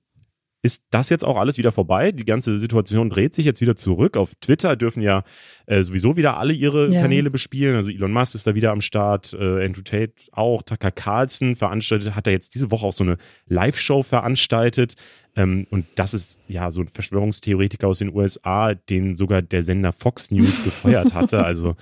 [0.63, 2.11] ist das jetzt auch alles wieder vorbei.
[2.11, 4.15] Die ganze Situation dreht sich jetzt wieder zurück.
[4.15, 5.23] Auf Twitter dürfen ja
[5.65, 7.01] äh, sowieso wieder alle ihre ja.
[7.01, 7.75] Kanäle bespielen.
[7.75, 12.15] Also Elon Musk ist da wieder am Start, äh, Andrew Tate auch, Tucker Carlson veranstaltet,
[12.15, 14.95] hat er jetzt diese Woche auch so eine Live-Show veranstaltet.
[15.35, 19.93] Ähm, und das ist ja so ein Verschwörungstheoretiker aus den USA, den sogar der Sender
[19.93, 21.41] Fox News gefeuert hatte.
[21.51, 21.75] Also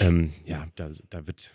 [0.00, 1.50] ähm, ja, da, da wird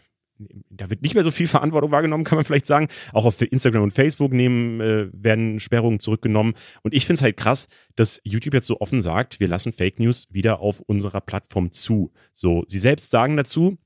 [0.70, 2.88] da wird nicht mehr so viel Verantwortung wahrgenommen, kann man vielleicht sagen.
[3.14, 6.54] Auch auf Instagram und Facebook nehmen, äh, werden Sperrungen zurückgenommen.
[6.84, 10.00] Und ich finde es halt krass, dass YouTube jetzt so offen sagt, wir lassen Fake
[10.00, 12.12] News wieder auf unserer Plattform zu.
[12.34, 13.78] So, sie selbst sagen dazu,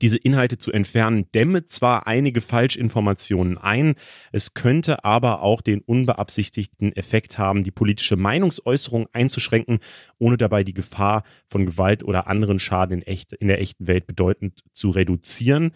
[0.00, 3.94] diese Inhalte zu entfernen, dämme zwar einige Falschinformationen ein,
[4.32, 9.78] es könnte aber auch den unbeabsichtigten Effekt haben, die politische Meinungsäußerung einzuschränken,
[10.18, 14.06] ohne dabei die Gefahr von Gewalt oder anderen Schaden in, echt, in der echten Welt
[14.06, 15.72] bedeutend zu reduzieren.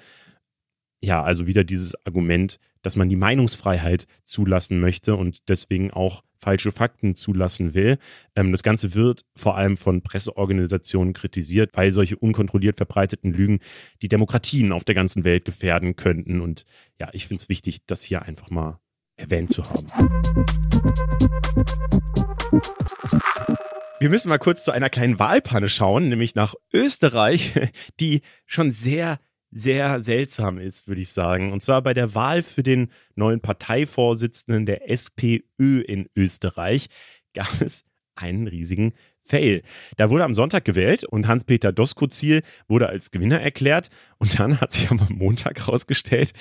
[1.04, 6.70] Ja, also wieder dieses Argument, dass man die Meinungsfreiheit zulassen möchte und deswegen auch falsche
[6.70, 7.98] Fakten zulassen will.
[8.36, 13.58] Ähm, das Ganze wird vor allem von Presseorganisationen kritisiert, weil solche unkontrolliert verbreiteten Lügen
[14.00, 16.40] die Demokratien auf der ganzen Welt gefährden könnten.
[16.40, 16.66] Und
[17.00, 18.78] ja, ich finde es wichtig, das hier einfach mal
[19.16, 19.86] erwähnt zu haben.
[23.98, 27.52] Wir müssen mal kurz zu einer kleinen Wahlpanne schauen, nämlich nach Österreich,
[28.00, 29.18] die schon sehr
[29.52, 31.52] sehr seltsam ist, würde ich sagen.
[31.52, 36.88] Und zwar bei der Wahl für den neuen Parteivorsitzenden der SPÖ in Österreich
[37.34, 37.84] gab es
[38.14, 39.62] einen riesigen Fail.
[39.96, 43.88] Da wurde am Sonntag gewählt und Hans-Peter Doskozil wurde als Gewinner erklärt.
[44.18, 46.32] Und dann hat sich am Montag herausgestellt,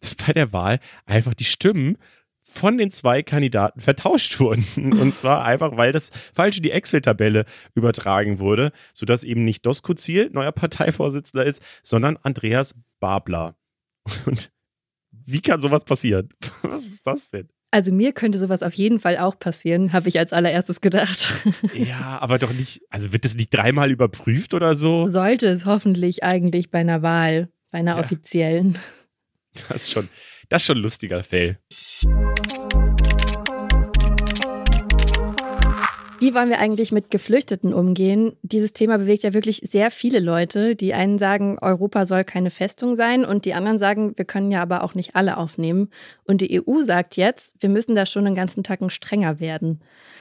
[0.00, 1.98] dass bei der Wahl einfach die Stimmen
[2.52, 4.64] von den zwei Kandidaten vertauscht wurden.
[4.76, 9.94] Und zwar einfach, weil das falsch in die Excel-Tabelle übertragen wurde, sodass eben nicht Dosko
[9.94, 13.56] Ziel neuer Parteivorsitzender ist, sondern Andreas Babler.
[14.26, 14.50] Und
[15.10, 16.28] wie kann sowas passieren?
[16.62, 17.48] Was ist das denn?
[17.74, 21.32] Also mir könnte sowas auf jeden Fall auch passieren, habe ich als allererstes gedacht.
[21.72, 25.08] Ja, aber doch nicht, also wird das nicht dreimal überprüft oder so?
[25.08, 28.00] Sollte es hoffentlich eigentlich bei einer Wahl, bei einer ja.
[28.00, 28.76] offiziellen.
[29.68, 30.08] Das ist schon,
[30.50, 31.58] das ist schon ein lustiger Fail.
[36.22, 38.36] Wie wollen wir eigentlich mit Geflüchteten umgehen?
[38.42, 40.76] Dieses Thema bewegt ja wirklich sehr viele Leute.
[40.76, 44.62] Die einen sagen, Europa soll keine Festung sein und die anderen sagen, wir können ja
[44.62, 45.90] aber auch nicht alle aufnehmen.
[46.22, 49.80] Und die EU sagt jetzt, wir müssen da schon den ganzen Tag strenger werden.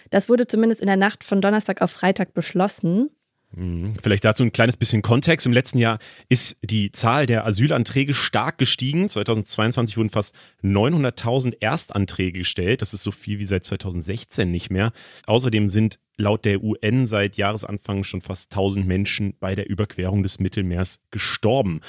[0.09, 3.11] Das wurde zumindest in der Nacht von Donnerstag auf Freitag beschlossen.
[3.53, 3.95] Mhm.
[4.01, 5.45] Vielleicht dazu ein kleines bisschen Kontext.
[5.45, 9.09] Im letzten Jahr ist die Zahl der Asylanträge stark gestiegen.
[9.09, 12.81] 2022 wurden fast 900.000 Erstanträge gestellt.
[12.81, 14.93] Das ist so viel wie seit 2016 nicht mehr.
[15.25, 20.39] Außerdem sind laut der UN seit Jahresanfang schon fast 1000 Menschen bei der Überquerung des
[20.39, 21.81] Mittelmeers gestorben.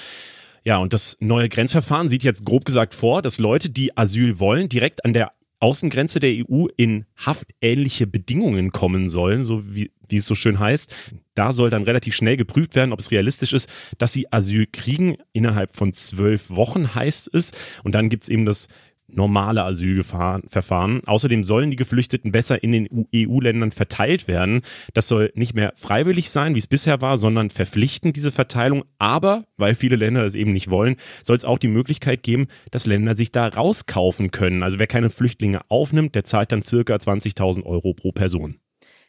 [0.65, 4.69] Ja, und das neue Grenzverfahren sieht jetzt grob gesagt vor, dass Leute, die Asyl wollen,
[4.69, 10.27] direkt an der Außengrenze der EU in haftähnliche Bedingungen kommen sollen, so wie, wie es
[10.27, 10.93] so schön heißt.
[11.35, 15.19] Da soll dann relativ schnell geprüft werden, ob es realistisch ist, dass sie Asyl kriegen.
[15.33, 17.53] Innerhalb von zwölf Wochen heißt es.
[17.85, 18.67] Und dann gibt es eben das
[19.15, 21.03] normale Asylverfahren.
[21.07, 24.63] Außerdem sollen die Geflüchteten besser in den EU-Ländern verteilt werden.
[24.95, 28.85] Das soll nicht mehr freiwillig sein, wie es bisher war, sondern verpflichtend, diese Verteilung.
[28.99, 32.87] Aber, weil viele Länder das eben nicht wollen, soll es auch die Möglichkeit geben, dass
[32.87, 34.63] Länder sich da rauskaufen können.
[34.63, 38.57] Also wer keine Flüchtlinge aufnimmt, der zahlt dann circa 20.000 Euro pro Person.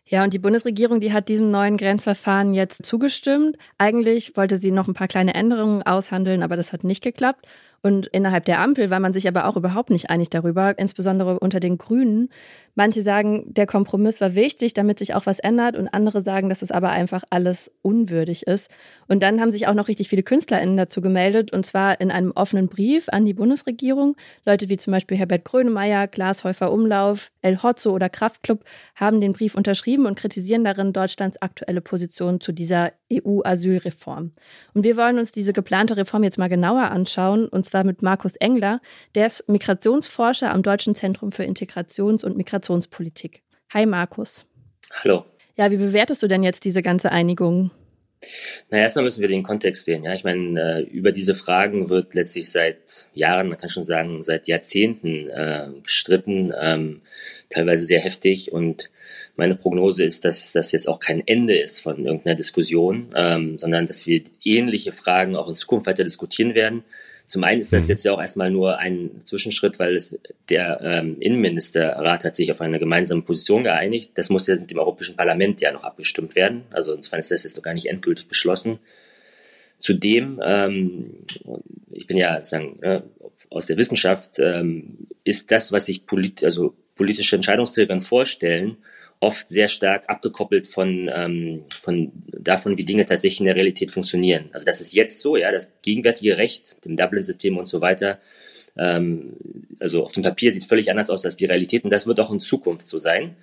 [0.05, 3.57] Ja, und die Bundesregierung, die hat diesem neuen Grenzverfahren jetzt zugestimmt.
[3.77, 7.47] Eigentlich wollte sie noch ein paar kleine Änderungen aushandeln, aber das hat nicht geklappt.
[7.83, 11.59] Und innerhalb der Ampel war man sich aber auch überhaupt nicht einig darüber, insbesondere unter
[11.59, 12.29] den Grünen.
[12.75, 15.77] Manche sagen, der Kompromiss war wichtig, damit sich auch was ändert.
[15.77, 18.71] Und andere sagen, dass es aber einfach alles unwürdig ist.
[19.07, 21.53] Und dann haben sich auch noch richtig viele KünstlerInnen dazu gemeldet.
[21.53, 24.15] Und zwar in einem offenen Brief an die Bundesregierung.
[24.45, 28.63] Leute wie zum Beispiel Herbert Grönemeyer, Glashäufer Umlauf, El Hotzo oder Kraftklub
[28.95, 34.31] haben den Brief unterschrieben und kritisieren darin Deutschlands aktuelle Position zu dieser EU-Asylreform.
[34.73, 37.47] Und wir wollen uns diese geplante Reform jetzt mal genauer anschauen.
[37.47, 38.81] Und zwar mit Markus Engler.
[39.13, 43.41] Der ist Migrationsforscher am Deutschen Zentrum für Integrations- und Migrationspolitik.
[43.73, 44.45] Hi Markus.
[44.91, 45.25] Hallo.
[45.57, 47.71] Ja, wie bewertest du denn jetzt diese ganze Einigung?
[48.69, 50.05] Na, erstmal müssen wir den Kontext sehen.
[50.05, 54.21] Ja, ich meine, äh, über diese Fragen wird letztlich seit Jahren, man kann schon sagen,
[54.21, 57.01] seit Jahrzehnten äh, gestritten, ähm,
[57.49, 58.53] teilweise sehr heftig.
[58.53, 58.91] Und
[59.35, 63.87] meine Prognose ist, dass das jetzt auch kein Ende ist von irgendeiner Diskussion, ähm, sondern
[63.87, 66.85] dass wir ähnliche Fragen auch in Zukunft weiter diskutieren werden.
[67.33, 67.89] Zum einen ist das mhm.
[67.89, 70.15] jetzt ja auch erstmal nur ein Zwischenschritt, weil es,
[70.49, 74.11] der ähm, Innenministerrat hat sich auf eine gemeinsame Position geeinigt.
[74.13, 76.61] Das muss ja mit dem Europäischen Parlament ja noch abgestimmt werden.
[76.69, 78.77] Also insofern ist das jetzt noch gar nicht endgültig beschlossen.
[79.79, 81.25] Zudem, ähm,
[81.91, 83.01] ich bin ja sagen, äh,
[83.49, 88.77] aus der Wissenschaft, ähm, ist das, was sich polit also politische Entscheidungsträgerinnen vorstellen,
[89.23, 94.49] oft sehr stark abgekoppelt von, ähm, von davon, wie Dinge tatsächlich in der Realität funktionieren.
[94.51, 98.19] Also das ist jetzt so, ja, das gegenwärtige Recht, dem Dublin-System und so weiter,
[98.77, 99.33] ähm,
[99.79, 102.31] also auf dem Papier sieht völlig anders aus als die Realität und das wird auch
[102.31, 103.35] in Zukunft so sein.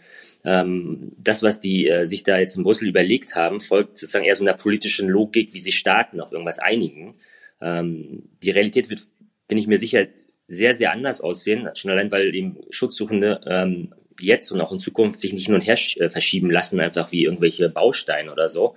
[0.44, 4.34] Ähm, das, was die äh, sich da jetzt in Brüssel überlegt haben, folgt sozusagen eher
[4.34, 7.14] so einer politischen Logik, wie sie Staaten auf irgendwas einigen.
[7.60, 9.02] Ähm, die Realität wird,
[9.48, 10.06] bin ich mir sicher,
[10.46, 15.18] sehr, sehr anders aussehen, schon allein, weil eben Schutzsuchende ähm, jetzt und auch in Zukunft
[15.18, 18.76] sich nicht nur und her äh, verschieben lassen, einfach wie irgendwelche Bausteine oder so.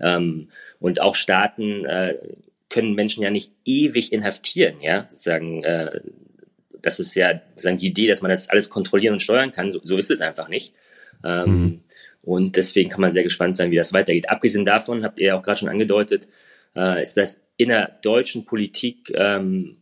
[0.00, 0.48] Ähm,
[0.80, 2.16] und auch Staaten äh,
[2.68, 6.00] können Menschen ja nicht ewig inhaftieren, ja, sozusagen, äh,
[6.80, 9.80] das ist ja sozusagen die Idee, dass man das alles kontrollieren und steuern kann, so,
[9.82, 10.74] so ist es einfach nicht.
[11.24, 11.80] Ähm, mhm.
[12.22, 14.28] Und deswegen kann man sehr gespannt sein, wie das weitergeht.
[14.28, 16.28] Abgesehen davon, habt ihr ja auch gerade schon angedeutet,
[16.74, 19.76] äh, ist das in der deutschen Politik ähm,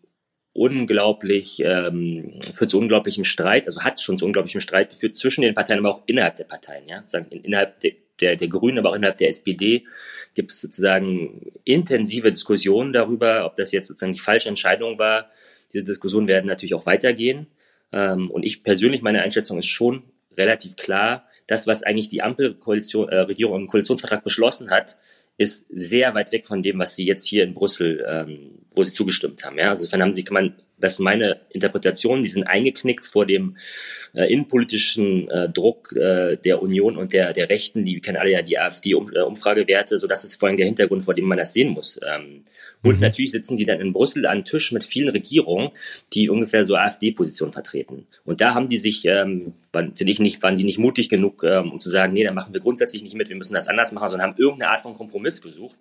[0.54, 5.54] unglaublich, ähm, führt zu unglaublichem Streit, also hat schon zu unglaublichem Streit geführt zwischen den
[5.54, 8.94] Parteien, aber auch innerhalb der Parteien, ja, sagen innerhalb der, der, der Grünen, aber auch
[8.94, 9.86] innerhalb der SPD
[10.34, 15.30] gibt es sozusagen intensive Diskussionen darüber, ob das jetzt sozusagen die falsche Entscheidung war.
[15.72, 17.46] Diese Diskussionen werden natürlich auch weitergehen.
[17.92, 20.02] Ähm, und ich persönlich, meine Einschätzung ist schon
[20.36, 24.96] relativ klar, das, was eigentlich die Ampelkoalition, äh, Regierung im Koalitionsvertrag beschlossen hat,
[25.36, 28.92] ist sehr weit weg von dem, was sie jetzt hier in Brüssel, ähm, wo sie
[28.92, 29.58] zugestimmt haben.
[29.58, 29.70] Ja?
[29.70, 33.56] Also insofern haben sie, kann man das ist meine Interpretation, die sind eingeknickt vor dem
[34.14, 38.42] äh, innenpolitischen äh, Druck äh, der Union und der, der Rechten, die kennen alle ja
[38.42, 42.00] die AfD-Umfragewerte, so das ist vor allem der Hintergrund, vor dem man das sehen muss.
[42.06, 42.42] Ähm,
[42.82, 43.00] und mhm.
[43.00, 45.70] natürlich sitzen die dann in Brüssel an Tisch mit vielen Regierungen,
[46.12, 48.06] die ungefähr so AfD-Positionen vertreten.
[48.24, 51.70] Und da haben die sich, ähm, finde ich nicht, waren die nicht mutig genug, ähm,
[51.72, 54.10] um zu sagen, nee, da machen wir grundsätzlich nicht mit, wir müssen das anders machen,
[54.10, 55.76] sondern haben irgendeine Art von Kompromiss gesucht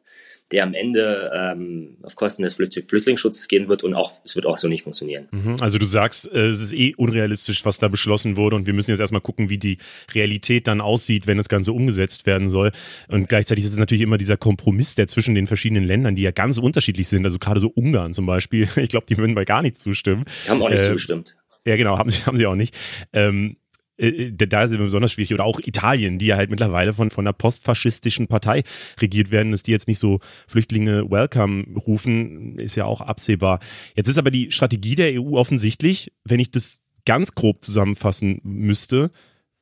[0.52, 4.58] der am Ende ähm, auf Kosten des Flüchtlingsschutzes gehen wird und auch es wird auch
[4.58, 5.28] so nicht funktionieren.
[5.32, 5.58] Mhm.
[5.62, 8.92] Also du sagst, äh, es ist eh unrealistisch, was da beschlossen wurde und wir müssen
[8.92, 9.78] jetzt erstmal gucken, wie die
[10.14, 12.72] Realität dann aussieht, wenn das Ganze umgesetzt werden soll.
[13.08, 16.32] Und gleichzeitig ist es natürlich immer dieser Kompromiss, der zwischen den verschiedenen Ländern, die ja
[16.32, 19.62] ganz unterschiedlich sind, also gerade so Ungarn zum Beispiel, ich glaube, die würden bei gar
[19.62, 20.26] nichts zustimmen.
[20.46, 21.36] Die haben auch nicht äh, zugestimmt.
[21.66, 22.76] Ja, genau, haben sie, haben sie auch nicht.
[23.14, 23.58] Ähm,
[24.02, 25.34] äh, äh, da ist es besonders schwierig.
[25.34, 28.64] Oder auch Italien, die ja halt mittlerweile von, von einer postfaschistischen Partei
[29.00, 33.60] regiert werden, dass die jetzt nicht so Flüchtlinge welcome rufen, ist ja auch absehbar.
[33.96, 39.12] Jetzt ist aber die Strategie der EU offensichtlich, wenn ich das ganz grob zusammenfassen müsste,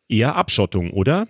[0.07, 1.27] eher Abschottung, oder?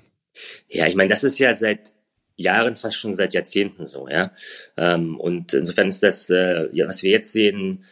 [0.69, 1.93] Ja, ich meine, das ist ja seit
[2.36, 4.32] Jahren, fast schon seit Jahrzehnten so, ja.
[4.78, 7.84] Ähm, und insofern ist das, äh, was wir jetzt sehen,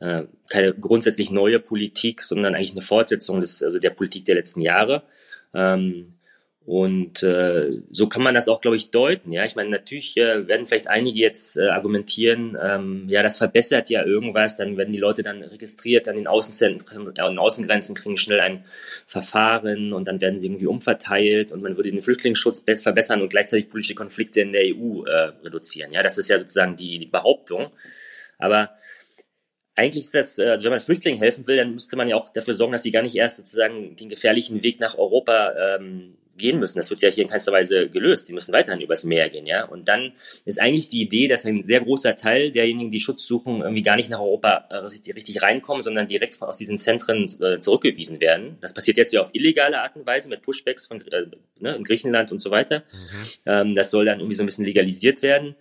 [0.00, 4.60] äh, keine grundsätzlich neue Politik, sondern eigentlich eine Fortsetzung des, also der Politik der letzten
[4.60, 5.02] Jahre.
[5.54, 6.18] Ähm,
[6.68, 9.32] und äh, so kann man das auch, glaube ich, deuten.
[9.32, 13.88] Ja, ich meine, natürlich äh, werden vielleicht einige jetzt äh, argumentieren, ähm, ja, das verbessert
[13.88, 18.18] ja irgendwas, dann werden die Leute dann registriert an den Außenzentren, äh, an Außengrenzen, kriegen
[18.18, 18.64] schnell ein
[19.06, 23.70] Verfahren und dann werden sie irgendwie umverteilt und man würde den Flüchtlingsschutz verbessern und gleichzeitig
[23.70, 25.92] politische Konflikte in der EU äh, reduzieren.
[25.92, 27.68] Ja, das ist ja sozusagen die, die Behauptung.
[28.38, 28.72] Aber
[29.78, 32.30] eigentlich ist das, äh, also wenn man Flüchtlingen helfen will, dann müsste man ja auch
[32.30, 36.58] dafür sorgen, dass sie gar nicht erst sozusagen den gefährlichen Weg nach Europa ähm, gehen
[36.58, 36.78] müssen.
[36.78, 38.28] Das wird ja hier in keinster Weise gelöst.
[38.28, 39.64] Die müssen weiterhin übers Meer gehen, ja.
[39.64, 40.12] Und dann
[40.44, 43.96] ist eigentlich die Idee, dass ein sehr großer Teil derjenigen, die Schutz suchen, irgendwie gar
[43.96, 44.76] nicht nach Europa äh,
[45.12, 48.58] richtig reinkommen, sondern direkt aus diesen Zentren äh, zurückgewiesen werden.
[48.60, 51.26] Das passiert jetzt ja auf illegale Art und Weise mit Pushbacks von äh,
[51.58, 52.80] ne, in Griechenland und so weiter.
[52.92, 53.26] Mhm.
[53.46, 55.56] Ähm, das soll dann irgendwie so ein bisschen legalisiert werden.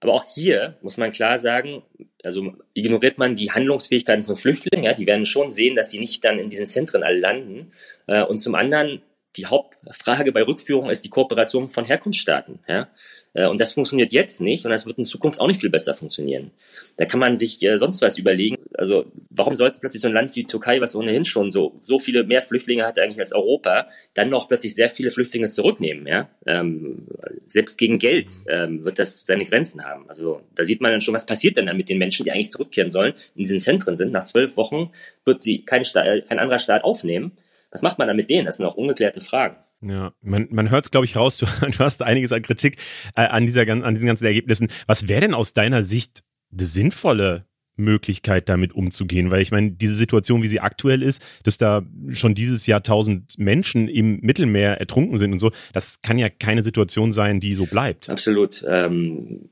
[0.00, 1.82] Aber auch hier muss man klar sagen,
[2.22, 6.24] also ignoriert man die Handlungsfähigkeiten von Flüchtlingen, ja, die werden schon sehen, dass sie nicht
[6.24, 7.72] dann in diesen Zentren alle landen.
[8.06, 9.02] Äh, und zum anderen,
[9.38, 12.58] die Hauptfrage bei Rückführung ist die Kooperation von Herkunftsstaaten.
[12.68, 12.88] Ja.
[13.34, 15.94] Äh, und das funktioniert jetzt nicht und das wird in Zukunft auch nicht viel besser
[15.94, 16.50] funktionieren.
[16.96, 18.56] Da kann man sich äh, sonst was überlegen.
[18.74, 22.24] Also warum sollte plötzlich so ein Land wie Türkei, was ohnehin schon so, so viele
[22.24, 26.06] mehr Flüchtlinge hat eigentlich als Europa, dann noch plötzlich sehr viele Flüchtlinge zurücknehmen?
[26.06, 26.28] Ja?
[26.46, 27.06] Ähm,
[27.46, 30.08] selbst gegen Geld ähm, wird das seine Grenzen haben.
[30.08, 32.50] Also da sieht man dann schon, was passiert denn dann mit den Menschen, die eigentlich
[32.50, 34.12] zurückkehren sollen, in diesen Zentren sind.
[34.12, 34.90] Nach zwölf Wochen
[35.24, 37.32] wird sie kein, Staat, kein anderer Staat aufnehmen.
[37.70, 38.46] Was macht man dann mit denen?
[38.46, 39.56] Das sind auch ungeklärte Fragen.
[39.80, 41.38] Ja, man, man hört es, glaube ich, raus.
[41.38, 42.78] Du, du, hast einiges an Kritik
[43.14, 44.68] äh, an, dieser, an diesen ganzen Ergebnissen.
[44.86, 49.30] Was wäre denn aus deiner Sicht eine sinnvolle Möglichkeit, damit umzugehen?
[49.30, 53.38] Weil ich meine, diese Situation, wie sie aktuell ist, dass da schon dieses Jahr tausend
[53.38, 57.66] Menschen im Mittelmeer ertrunken sind und so, das kann ja keine Situation sein, die so
[57.66, 58.08] bleibt.
[58.08, 58.64] Absolut.
[58.68, 59.48] Ähm,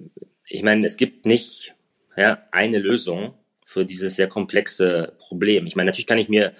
[0.48, 1.74] ich meine, es gibt nicht
[2.16, 5.66] ja, eine Lösung für dieses sehr komplexe Problem.
[5.66, 6.52] Ich meine, natürlich kann ich mir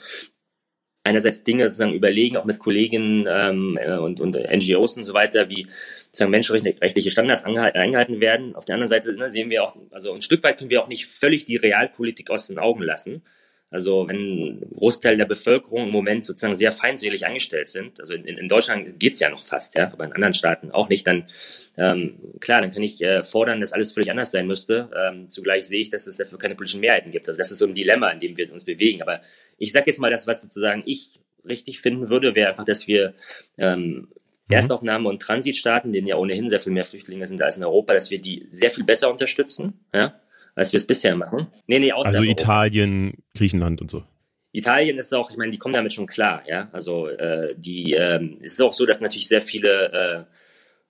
[1.07, 5.49] einerseits Dinge sozusagen überlegen, auch mit Kollegen ähm, äh, und, und NGOs und so weiter,
[5.49, 8.55] wie sozusagen menschenrechtliche Standards eingehalten werden.
[8.55, 10.89] Auf der anderen Seite ne, sehen wir auch, also ein Stück weit können wir auch
[10.89, 13.23] nicht völlig die Realpolitik aus den Augen lassen.
[13.71, 18.25] Also wenn ein Großteil der Bevölkerung im Moment sozusagen sehr feindselig angestellt sind, also in,
[18.25, 21.29] in Deutschland geht's ja noch fast, ja, aber in anderen Staaten auch nicht, dann
[21.77, 24.89] ähm, klar, dann kann ich äh, fordern, dass alles völlig anders sein müsste.
[24.97, 27.29] Ähm, zugleich sehe ich, dass es dafür keine politischen Mehrheiten gibt.
[27.29, 29.03] Also das ist so ein Dilemma, in dem wir uns bewegen.
[29.03, 29.21] Aber
[29.59, 33.15] ich sage jetzt mal das, was sozusagen ich richtig finden würde, wäre einfach, dass wir
[33.59, 34.09] ähm, mhm.
[34.49, 38.11] Erstaufnahme und Transitstaaten, denen ja ohnehin sehr viel mehr Flüchtlinge sind als in Europa, dass
[38.11, 40.15] wir die sehr viel besser unterstützen, ja,
[40.57, 41.47] als wir es bisher machen.
[41.69, 44.03] Nee, nee, außer Also Italien, Griechenland und so.
[44.53, 46.71] Italien ist auch, ich meine, die kommen damit schon klar, ja.
[46.73, 50.25] Also äh, die ähm, es ist auch so, dass natürlich sehr viele äh,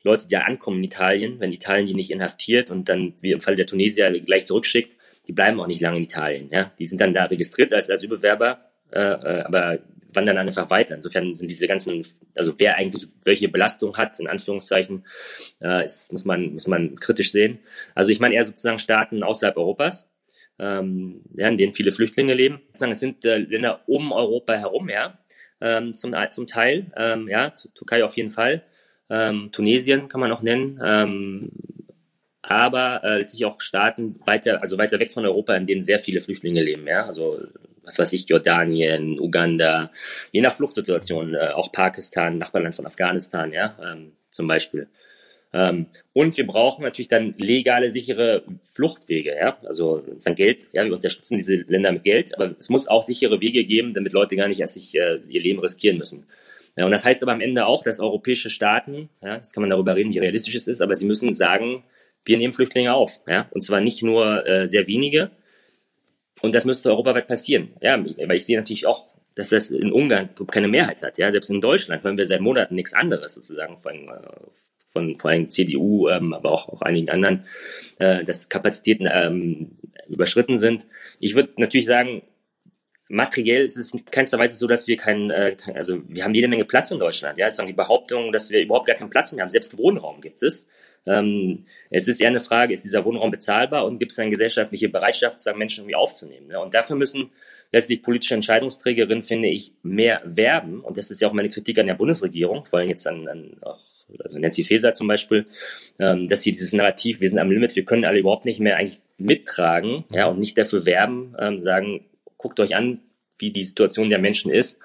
[0.05, 3.41] Leute, die da ankommen in Italien, wenn Italien die nicht inhaftiert und dann, wie im
[3.41, 6.71] Fall der Tunesier, gleich zurückschickt, die bleiben auch nicht lange in Italien, ja.
[6.79, 9.81] Die sind dann da registriert als Asylbewerber, äh, äh, aber
[10.17, 10.95] wandern einfach weiter.
[10.95, 15.07] Insofern sind diese ganzen, also wer eigentlich welche Belastung hat, in Anführungszeichen,
[15.61, 17.61] äh, ist, muss, man, muss man kritisch sehen.
[17.95, 20.11] Also ich meine eher sozusagen Staaten außerhalb Europas,
[20.59, 22.61] ähm, ja, in denen viele Flüchtlinge leben.
[22.73, 25.19] Es sind äh, Länder um Europa herum, ja,
[25.61, 28.63] ähm, zum, zum Teil, ähm, ja, Türkei auf jeden Fall.
[29.09, 31.53] Ähm, Tunesien kann man auch nennen, ähm,
[32.49, 36.21] aber äh, letztlich auch Staaten weiter, also weiter weg von Europa, in denen sehr viele
[36.21, 37.41] Flüchtlinge leben, ja, also
[37.83, 39.91] was weiß ich, Jordanien, Uganda,
[40.33, 44.89] je nach Fluchtsituation, äh, auch Pakistan, Nachbarland von Afghanistan, ja, ähm, zum Beispiel.
[45.53, 50.93] Ähm, und wir brauchen natürlich dann legale, sichere Fluchtwege, ja, also dann Geld, ja, wir
[50.93, 54.49] unterstützen diese Länder mit Geld, aber es muss auch sichere Wege geben, damit Leute gar
[54.49, 56.27] nicht erst sich äh, ihr Leben riskieren müssen.
[56.77, 59.71] Ja, und das heißt aber am Ende auch, dass europäische Staaten, ja, das kann man
[59.71, 61.83] darüber reden, wie realistisch es ist, aber sie müssen sagen,
[62.27, 65.31] wir nehmen Flüchtlinge auf, ja, und zwar nicht nur äh, sehr wenige,
[66.43, 67.71] und das müsste europaweit passieren.
[67.81, 71.19] Ja, weil ich sehe natürlich auch, dass das in Ungarn keine Mehrheit hat.
[71.19, 74.21] Ja, selbst in Deutschland hören wir seit Monaten nichts anderes sozusagen von, äh,
[74.87, 77.45] von vor allem CDU, ähm, aber auch, auch einigen anderen,
[77.99, 80.87] äh, dass Kapazitäten ähm, überschritten sind.
[81.21, 82.23] Ich würde natürlich sagen,
[83.09, 86.49] materiell ist es in keinster Weise so, dass wir keinen, äh, also wir haben jede
[86.49, 87.38] Menge Platz in Deutschland.
[87.38, 89.51] Ja, sozusagen die Behauptung, dass wir überhaupt gar keinen Platz mehr haben.
[89.51, 90.66] Selbst Wohnraum gibt es.
[91.07, 94.88] Ähm, es ist eher eine Frage, ist dieser Wohnraum bezahlbar und gibt es eine gesellschaftliche
[94.88, 96.49] Bereitschaft, sozusagen Menschen irgendwie aufzunehmen?
[96.49, 96.61] Ne?
[96.61, 97.31] Und dafür müssen
[97.73, 100.81] letztlich politische Entscheidungsträgerinnen, finde ich, mehr werben.
[100.81, 103.57] Und das ist ja auch meine Kritik an der Bundesregierung, vor allem jetzt an, an
[103.62, 103.79] auch
[104.23, 105.47] also Nancy Faeser zum Beispiel,
[105.99, 108.77] ähm, dass sie dieses Narrativ, wir sind am Limit, wir können alle überhaupt nicht mehr
[108.77, 112.05] eigentlich mittragen, ja, und nicht dafür werben, ähm, sagen,
[112.37, 113.01] guckt euch an,
[113.38, 114.79] wie die Situation der Menschen ist.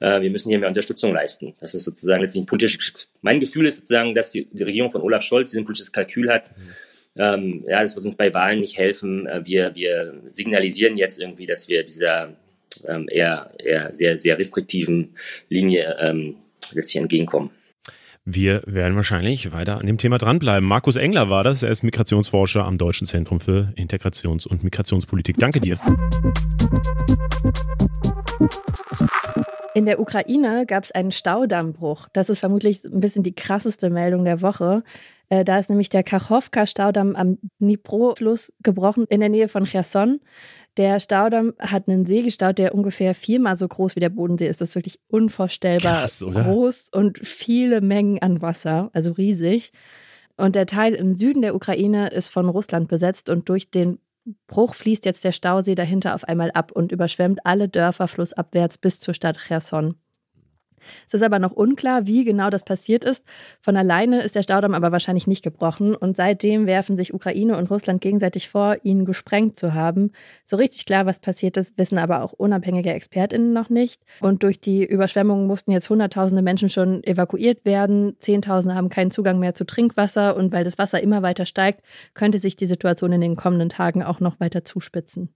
[0.00, 1.54] Äh, wir müssen hier mehr Unterstützung leisten.
[1.60, 5.02] Das ist sozusagen letztlich ein politisches, mein Gefühl ist sozusagen, dass die, die Regierung von
[5.02, 6.50] Olaf Scholz diesen politisches Kalkül hat.
[7.16, 9.26] Ähm, ja, das wird uns bei Wahlen nicht helfen.
[9.26, 12.36] Äh, wir, wir signalisieren jetzt irgendwie, dass wir dieser
[12.86, 15.16] ähm, eher, eher sehr, sehr restriktiven
[15.48, 16.36] Linie ähm,
[16.72, 17.50] letztlich entgegenkommen.
[18.30, 20.68] Wir werden wahrscheinlich weiter an dem Thema dranbleiben.
[20.68, 21.62] Markus Engler war das.
[21.62, 25.38] Er ist Migrationsforscher am Deutschen Zentrum für Integrations- und Migrationspolitik.
[25.38, 25.78] Danke dir.
[29.74, 32.08] In der Ukraine gab es einen Staudammbruch.
[32.12, 34.82] Das ist vermutlich ein bisschen die krasseste Meldung der Woche.
[35.28, 40.20] Äh, da ist nämlich der Kachowka-Staudamm am Dnipro-Fluss gebrochen in der Nähe von Cherson.
[40.76, 44.60] Der Staudamm hat einen See gestaut, der ungefähr viermal so groß wie der Bodensee ist.
[44.60, 49.72] Das ist wirklich unvorstellbar Krass, groß und viele Mengen an Wasser, also riesig.
[50.36, 53.98] Und der Teil im Süden der Ukraine ist von Russland besetzt und durch den
[54.46, 59.00] Bruch fließt jetzt der Stausee dahinter auf einmal ab und überschwemmt alle Dörfer flussabwärts bis
[59.00, 59.94] zur Stadt Cherson.
[61.06, 63.24] Es ist aber noch unklar, wie genau das passiert ist.
[63.60, 67.70] Von alleine ist der Staudamm aber wahrscheinlich nicht gebrochen und seitdem werfen sich Ukraine und
[67.70, 70.12] Russland gegenseitig vor, ihn gesprengt zu haben.
[70.44, 74.02] So richtig klar, was passiert ist, wissen aber auch unabhängige ExpertInnen noch nicht.
[74.20, 78.16] Und durch die Überschwemmungen mussten jetzt Hunderttausende Menschen schon evakuiert werden.
[78.18, 81.82] Zehntausende haben keinen Zugang mehr zu Trinkwasser und weil das Wasser immer weiter steigt,
[82.14, 85.30] könnte sich die Situation in den kommenden Tagen auch noch weiter zuspitzen.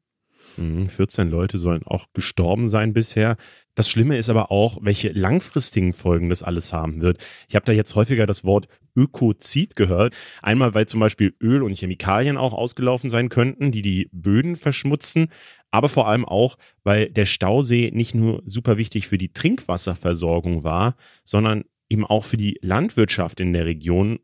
[0.57, 3.37] 14 mhm, Leute sollen auch gestorben sein bisher.
[3.75, 7.19] Das Schlimme ist aber auch, welche langfristigen Folgen das alles haben wird.
[7.49, 10.15] Ich habe da jetzt häufiger das Wort Ökozid gehört.
[10.43, 15.29] Einmal, weil zum Beispiel Öl und Chemikalien auch ausgelaufen sein könnten, die die Böden verschmutzen.
[15.71, 20.97] Aber vor allem auch, weil der Stausee nicht nur super wichtig für die Trinkwasserversorgung war,
[21.25, 24.19] sondern eben auch für die Landwirtschaft in der Region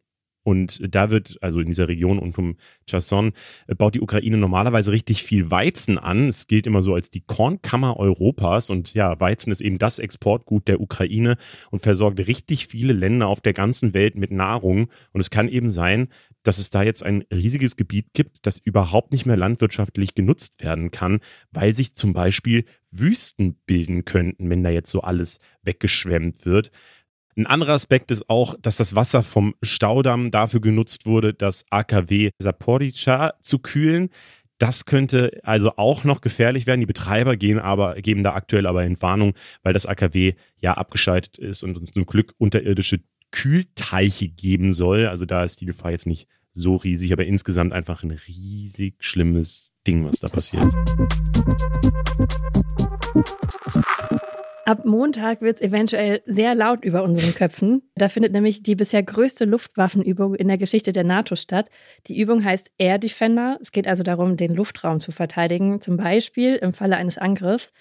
[0.49, 2.57] und da wird, also in dieser Region und um
[2.87, 3.33] Cherson,
[3.67, 6.29] äh, baut die Ukraine normalerweise richtig viel Weizen an.
[6.29, 8.71] Es gilt immer so als die Kornkammer Europas.
[8.71, 11.37] Und ja, Weizen ist eben das Exportgut der Ukraine
[11.71, 14.89] und versorgt richtig viele Länder auf der ganzen Welt mit Nahrung.
[15.13, 16.09] Und es kann eben sein,
[16.45, 20.91] dass es da jetzt ein riesiges Gebiet gibt, das überhaupt nicht mehr landwirtschaftlich genutzt werden
[20.91, 21.21] kann,
[21.51, 26.71] weil sich zum Beispiel Wüsten bilden könnten, wenn da jetzt so alles weggeschwemmt wird.
[27.39, 32.31] Ein anderer Aspekt ist auch, dass das Wasser vom Staudamm dafür genutzt wurde, das AKW
[32.41, 34.11] Saporica zu kühlen.
[34.59, 36.81] Das könnte also auch noch gefährlich werden.
[36.81, 41.63] Die Betreiber gehen aber, geben da aktuell aber Entwarnung, weil das AKW ja abgeschaltet ist
[41.63, 45.07] und uns zum Glück unterirdische Kühlteiche geben soll.
[45.07, 49.73] Also da ist die Gefahr jetzt nicht so riesig, aber insgesamt einfach ein riesig schlimmes
[49.87, 50.77] Ding, was da passiert ist.
[54.69, 57.81] Ab Montag wird es eventuell sehr laut über unseren Köpfen.
[57.95, 61.71] Da findet nämlich die bisher größte Luftwaffenübung in der Geschichte der NATO statt.
[62.07, 63.57] Die Übung heißt Air Defender.
[63.63, 67.73] Es geht also darum, den Luftraum zu verteidigen, zum Beispiel im Falle eines Angriffs.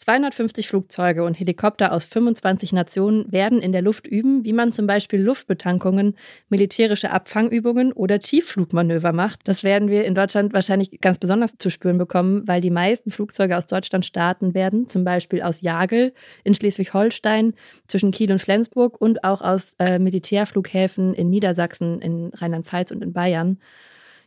[0.00, 4.86] 250 Flugzeuge und Helikopter aus 25 Nationen werden in der Luft üben, wie man zum
[4.86, 6.16] Beispiel Luftbetankungen,
[6.48, 9.40] militärische Abfangübungen oder Tiefflugmanöver macht.
[9.44, 13.58] Das werden wir in Deutschland wahrscheinlich ganz besonders zu spüren bekommen, weil die meisten Flugzeuge
[13.58, 17.52] aus Deutschland starten werden, zum Beispiel aus Jagel in Schleswig-Holstein,
[17.86, 23.12] zwischen Kiel und Flensburg und auch aus äh, Militärflughäfen in Niedersachsen, in Rheinland-Pfalz und in
[23.12, 23.58] Bayern.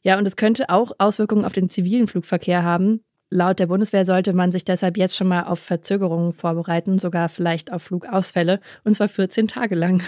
[0.03, 3.03] Ja, und es könnte auch Auswirkungen auf den zivilen Flugverkehr haben.
[3.30, 7.71] Laut der Bundeswehr sollte man sich deshalb jetzt schon mal auf Verzögerungen vorbereiten, sogar vielleicht
[7.71, 10.03] auf Flugausfälle, und zwar 14 Tage lang.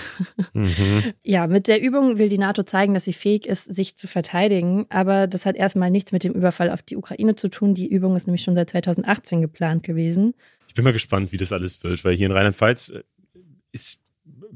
[0.53, 1.13] Mhm.
[1.23, 4.85] Ja, mit der Übung will die NATO zeigen, dass sie fähig ist, sich zu verteidigen.
[4.89, 7.73] Aber das hat erstmal nichts mit dem Überfall auf die Ukraine zu tun.
[7.73, 10.35] Die Übung ist nämlich schon seit 2018 geplant gewesen.
[10.67, 13.03] Ich bin mal gespannt, wie das alles wird, weil hier in Rheinland-Pfalz äh,
[13.71, 13.99] ist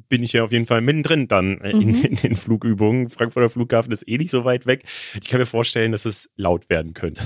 [0.07, 2.03] bin ich ja auf jeden Fall mittendrin dann äh, in, mhm.
[2.03, 3.09] in, den Flugübungen.
[3.09, 4.83] Frankfurter Flughafen ist eh nicht so weit weg.
[5.21, 7.21] Ich kann mir vorstellen, dass es laut werden könnte.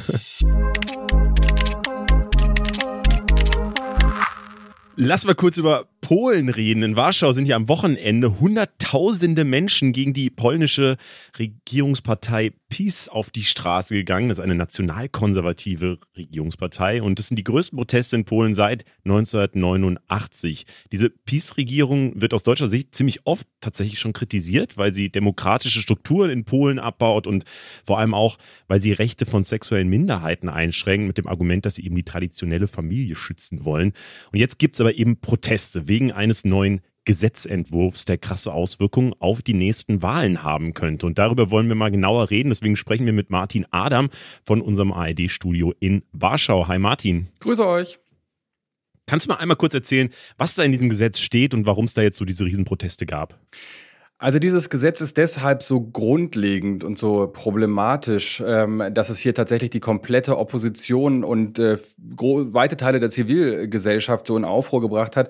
[4.95, 6.83] Lass mal kurz über Polen reden.
[6.83, 10.97] In Warschau sind ja am Wochenende Hunderttausende Menschen gegen die polnische
[11.39, 14.27] Regierungspartei PiS auf die Straße gegangen.
[14.27, 20.65] Das ist eine nationalkonservative Regierungspartei und das sind die größten Proteste in Polen seit 1989.
[20.91, 26.29] Diese PiS-Regierung wird aus deutscher Sicht ziemlich oft tatsächlich schon kritisiert, weil sie demokratische Strukturen
[26.29, 27.45] in Polen abbaut und
[27.85, 28.37] vor allem auch,
[28.67, 32.67] weil sie Rechte von sexuellen Minderheiten einschränken mit dem Argument, dass sie eben die traditionelle
[32.67, 33.93] Familie schützen wollen.
[34.33, 39.43] Und jetzt gibt es aber eben Proteste wegen eines neuen Gesetzentwurfs, der krasse Auswirkungen auf
[39.43, 41.05] die nächsten Wahlen haben könnte.
[41.05, 42.49] Und darüber wollen wir mal genauer reden.
[42.49, 44.09] Deswegen sprechen wir mit Martin Adam
[44.43, 46.67] von unserem ARD-Studio in Warschau.
[46.67, 47.27] Hi Martin.
[47.41, 47.99] Grüße euch.
[49.05, 51.93] Kannst du mal einmal kurz erzählen, was da in diesem Gesetz steht und warum es
[51.93, 53.37] da jetzt so diese Riesenproteste gab?
[54.17, 59.69] Also dieses Gesetz ist deshalb so grundlegend und so problematisch, ähm, dass es hier tatsächlich
[59.69, 65.29] die komplette Opposition und äh, weite Teile der Zivilgesellschaft so in Aufruhr gebracht hat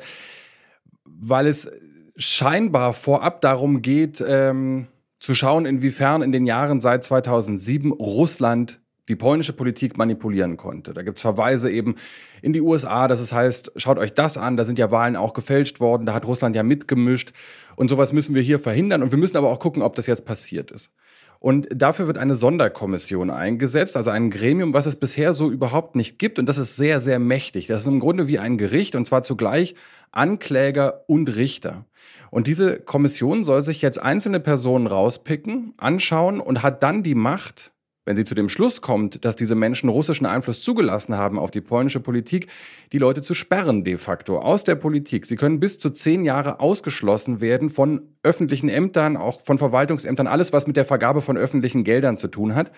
[1.30, 1.71] weil es
[2.15, 4.88] scheinbar vorab darum geht, ähm,
[5.19, 10.93] zu schauen, inwiefern in den Jahren seit 2007 Russland die polnische Politik manipulieren konnte.
[10.93, 11.95] Da gibt es Verweise eben
[12.41, 15.34] in die USA, dass es heißt, schaut euch das an, da sind ja Wahlen auch
[15.34, 17.34] gefälscht worden, da hat Russland ja mitgemischt
[17.76, 20.26] und sowas müssen wir hier verhindern und wir müssen aber auch gucken, ob das jetzt
[20.26, 20.91] passiert ist.
[21.39, 26.17] Und dafür wird eine Sonderkommission eingesetzt, also ein Gremium, was es bisher so überhaupt nicht
[26.17, 26.39] gibt.
[26.39, 27.67] Und das ist sehr, sehr mächtig.
[27.67, 29.76] Das ist im Grunde wie ein Gericht und zwar zugleich
[30.14, 31.86] Ankläger und Richter.
[32.32, 37.72] Und diese Kommission soll sich jetzt einzelne Personen rauspicken, anschauen und hat dann die Macht,
[38.05, 41.61] wenn sie zu dem Schluss kommt, dass diese Menschen russischen Einfluss zugelassen haben auf die
[41.61, 42.47] polnische Politik,
[42.91, 45.26] die Leute zu sperren de facto aus der Politik.
[45.26, 50.51] Sie können bis zu zehn Jahre ausgeschlossen werden von öffentlichen Ämtern, auch von Verwaltungsämtern, alles,
[50.51, 52.72] was mit der Vergabe von öffentlichen Geldern zu tun hat.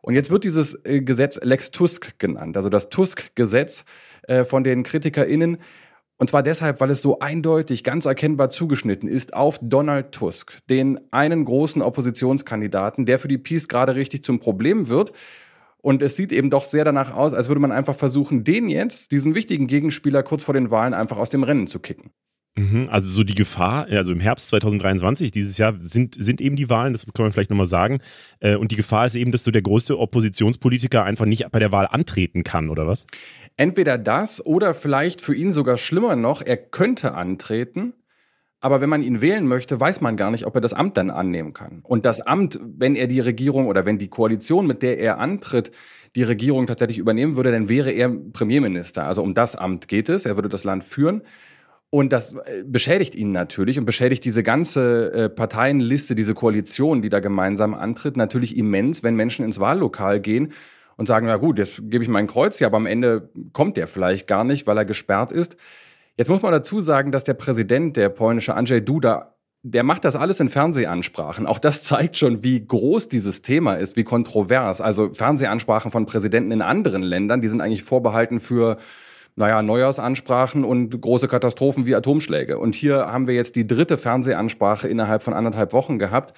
[0.00, 3.84] Und jetzt wird dieses äh, Gesetz Lex Tusk genannt, also das Tusk-Gesetz
[4.22, 5.58] äh, von den KritikerInnen.
[6.18, 11.00] Und zwar deshalb, weil es so eindeutig, ganz erkennbar zugeschnitten ist auf Donald Tusk, den
[11.12, 15.12] einen großen Oppositionskandidaten, der für die Peace gerade richtig zum Problem wird.
[15.80, 19.12] Und es sieht eben doch sehr danach aus, als würde man einfach versuchen, den jetzt,
[19.12, 22.10] diesen wichtigen Gegenspieler kurz vor den Wahlen einfach aus dem Rennen zu kicken.
[22.58, 26.68] Mhm, also so die Gefahr, also im Herbst 2023, dieses Jahr, sind, sind eben die
[26.68, 28.00] Wahlen, das kann man vielleicht nochmal sagen.
[28.40, 31.70] Äh, und die Gefahr ist eben, dass so der größte Oppositionspolitiker einfach nicht bei der
[31.70, 33.06] Wahl antreten kann, oder was?
[33.58, 37.92] Entweder das oder vielleicht für ihn sogar schlimmer noch, er könnte antreten,
[38.60, 41.10] aber wenn man ihn wählen möchte, weiß man gar nicht, ob er das Amt dann
[41.10, 41.80] annehmen kann.
[41.82, 45.72] Und das Amt, wenn er die Regierung oder wenn die Koalition, mit der er antritt,
[46.14, 49.04] die Regierung tatsächlich übernehmen würde, dann wäre er Premierminister.
[49.04, 51.22] Also um das Amt geht es, er würde das Land führen.
[51.90, 57.08] Und das äh, beschädigt ihn natürlich und beschädigt diese ganze äh, Parteienliste, diese Koalition, die
[57.08, 60.52] da gemeinsam antritt, natürlich immens, wenn Menschen ins Wahllokal gehen
[60.98, 63.86] und sagen, na gut, jetzt gebe ich mein Kreuz hier, aber am Ende kommt der
[63.86, 65.56] vielleicht gar nicht, weil er gesperrt ist.
[66.16, 70.16] Jetzt muss man dazu sagen, dass der Präsident, der polnische Andrzej Duda, der macht das
[70.16, 71.46] alles in Fernsehansprachen.
[71.46, 74.80] Auch das zeigt schon, wie groß dieses Thema ist, wie kontrovers.
[74.80, 78.78] Also Fernsehansprachen von Präsidenten in anderen Ländern, die sind eigentlich vorbehalten für
[79.36, 82.58] naja, Neujahrsansprachen und große Katastrophen wie Atomschläge.
[82.58, 86.34] Und hier haben wir jetzt die dritte Fernsehansprache innerhalb von anderthalb Wochen gehabt.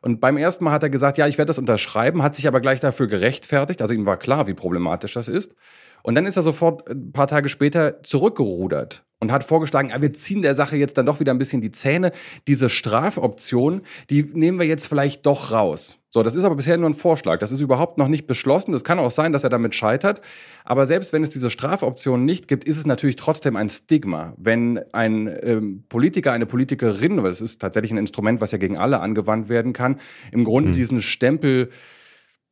[0.00, 2.60] Und beim ersten Mal hat er gesagt, ja, ich werde das unterschreiben, hat sich aber
[2.60, 3.82] gleich dafür gerechtfertigt.
[3.82, 5.54] Also ihm war klar, wie problematisch das ist.
[6.02, 10.12] Und dann ist er sofort ein paar Tage später zurückgerudert und hat vorgeschlagen, ah, wir
[10.12, 12.12] ziehen der Sache jetzt dann doch wieder ein bisschen die Zähne.
[12.46, 15.98] Diese Strafoption, die nehmen wir jetzt vielleicht doch raus.
[16.10, 17.38] So, das ist aber bisher nur ein Vorschlag.
[17.40, 18.72] Das ist überhaupt noch nicht beschlossen.
[18.72, 20.22] Es kann auch sein, dass er damit scheitert.
[20.64, 24.34] Aber selbst wenn es diese Strafoption nicht gibt, ist es natürlich trotzdem ein Stigma.
[24.38, 28.78] Wenn ein ähm, Politiker, eine Politikerin, weil es ist tatsächlich ein Instrument, was ja gegen
[28.78, 30.00] alle angewandt werden kann,
[30.32, 30.74] im Grunde mhm.
[30.74, 31.70] diesen Stempel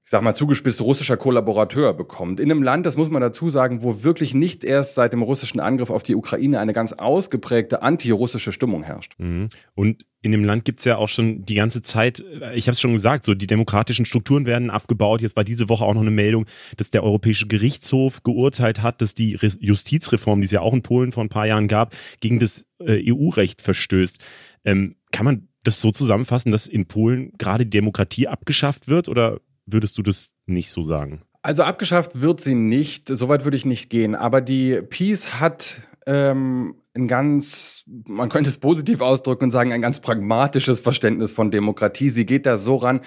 [0.07, 2.39] ich sag mal, zugespitzt russischer Kollaborateur bekommt.
[2.39, 5.59] In einem Land, das muss man dazu sagen, wo wirklich nicht erst seit dem russischen
[5.59, 9.17] Angriff auf die Ukraine eine ganz ausgeprägte antirussische Stimmung herrscht.
[9.19, 9.49] Mhm.
[9.75, 12.81] Und in dem Land gibt es ja auch schon die ganze Zeit, ich habe es
[12.81, 15.23] schon gesagt, so die demokratischen Strukturen werden abgebaut.
[15.23, 16.47] Jetzt war diese Woche auch noch eine Meldung,
[16.77, 21.11] dass der Europäische Gerichtshof geurteilt hat, dass die Justizreform, die es ja auch in Polen
[21.11, 24.21] vor ein paar Jahren gab, gegen das äh, EU-Recht verstößt.
[24.65, 29.41] Ähm, kann man das so zusammenfassen, dass in Polen gerade die Demokratie abgeschafft wird oder
[29.67, 31.23] würdest du das nicht so sagen?
[31.43, 34.15] Also abgeschafft wird sie nicht, soweit würde ich nicht gehen.
[34.15, 39.83] Aber die Peace hat ähm, ein ganz, man könnte es positiv ausdrücken und sagen, ein
[39.83, 42.09] ganz pragmatisches Verständnis von Demokratie.
[42.09, 43.01] Sie geht da so ran,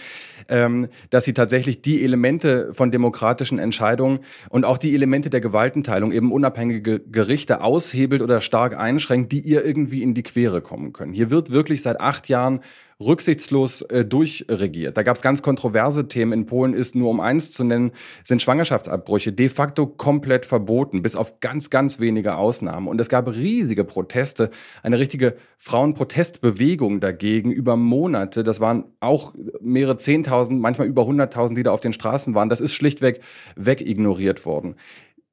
[0.48, 6.12] ähm, dass sie tatsächlich die Elemente von demokratischen Entscheidungen und auch die Elemente der Gewaltenteilung,
[6.12, 11.14] eben unabhängige Gerichte aushebelt oder stark einschränkt, die ihr irgendwie in die Quere kommen können.
[11.14, 12.62] Hier wird wirklich seit acht Jahren
[13.02, 14.98] rücksichtslos äh, durchregiert.
[14.98, 16.34] Da gab es ganz kontroverse Themen.
[16.34, 17.92] In Polen ist nur um eins zu nennen,
[18.26, 22.88] sind Schwangerschaftsabbrüche de facto komplett verboten, bis auf ganz, ganz wenige Ausnahmen.
[22.88, 24.50] Und es gab riesige Proteste,
[24.84, 28.44] eine richtige Frauenprotestbewegung dagegen über Monate.
[28.44, 32.50] Das waren auch mehrere Zehntausend, manchmal über hunderttausend, die da auf den Straßen waren.
[32.50, 33.22] Das ist schlichtweg
[33.56, 34.76] wegignoriert worden.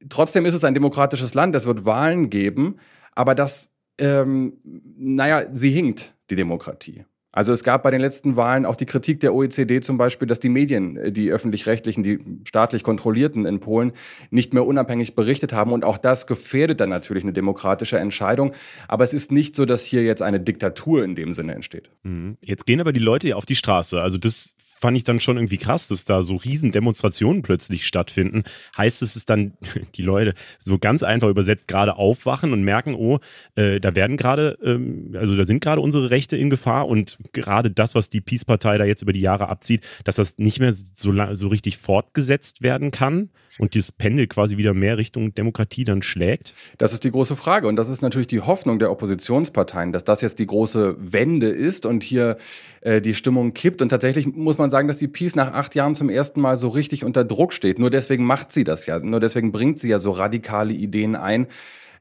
[0.09, 1.57] Trotzdem ist es ein demokratisches Land.
[1.57, 2.77] Es wird Wahlen geben,
[3.13, 4.59] aber das, ähm,
[4.97, 7.05] naja, sie hinkt, die Demokratie.
[7.37, 10.41] Also es gab bei den letzten Wahlen auch die Kritik der OECD zum Beispiel, dass
[10.41, 13.93] die Medien, äh, die öffentlich-rechtlichen, die staatlich kontrollierten in Polen,
[14.31, 15.73] nicht mehr unabhängig berichtet haben.
[15.73, 18.55] Und auch das gefährdet dann natürlich eine demokratische Entscheidung.
[18.89, 21.91] Aber es ist nicht so, dass hier jetzt eine Diktatur in dem Sinne entsteht.
[22.05, 22.39] Mhm.
[22.41, 24.01] Jetzt gehen aber die Leute ja auf die Straße.
[24.01, 28.45] Also das fand ich dann schon irgendwie krass, dass da so riesen Demonstrationen plötzlich stattfinden.
[28.77, 29.55] Heißt es, ist dann
[29.95, 33.21] die Leute so ganz einfach übersetzt gerade aufwachen und merken, oh,
[33.55, 37.71] äh, da werden gerade, ähm, also da sind gerade unsere Rechte in Gefahr und gerade
[37.71, 41.13] das, was die Peace-Partei da jetzt über die Jahre abzieht, dass das nicht mehr so,
[41.33, 46.55] so richtig fortgesetzt werden kann und dieses Pendel quasi wieder mehr Richtung Demokratie dann schlägt?
[46.79, 50.21] Das ist die große Frage und das ist natürlich die Hoffnung der Oppositionsparteien, dass das
[50.21, 52.39] jetzt die große Wende ist und hier
[52.83, 53.83] äh, die Stimmung kippt.
[53.83, 56.69] Und tatsächlich muss man sagen, dass die Peace nach acht Jahren zum ersten Mal so
[56.69, 57.79] richtig unter Druck steht.
[57.79, 58.99] Nur deswegen macht sie das ja.
[58.99, 61.47] Nur deswegen bringt sie ja so radikale Ideen ein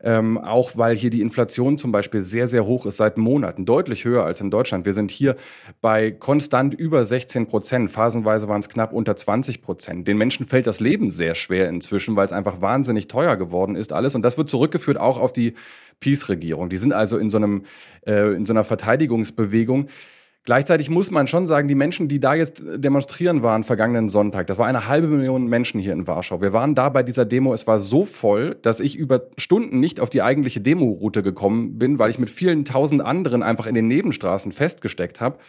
[0.06, 4.06] ähm, auch weil hier die Inflation zum Beispiel sehr, sehr hoch ist seit Monaten, deutlich
[4.06, 4.86] höher als in Deutschland.
[4.86, 5.36] Wir sind hier
[5.82, 10.08] bei konstant über 16 Prozent, phasenweise waren es knapp unter 20 Prozent.
[10.08, 13.92] Den Menschen fällt das Leben sehr schwer inzwischen, weil es einfach wahnsinnig teuer geworden ist
[13.92, 14.14] alles.
[14.14, 15.56] Und das wird zurückgeführt auch auf die
[16.02, 16.70] Peace-Regierung.
[16.70, 17.64] Die sind also in so, einem,
[18.06, 19.88] äh, in so einer Verteidigungsbewegung,
[20.46, 24.60] Gleichzeitig muss man schon sagen, die Menschen, die da jetzt demonstrieren waren vergangenen Sonntag, das
[24.60, 26.40] war eine halbe Million Menschen hier in Warschau.
[26.40, 30.00] Wir waren da bei dieser Demo, es war so voll, dass ich über Stunden nicht
[30.00, 33.88] auf die eigentliche Demo-Route gekommen bin, weil ich mit vielen tausend anderen einfach in den
[33.88, 35.40] Nebenstraßen festgesteckt habe.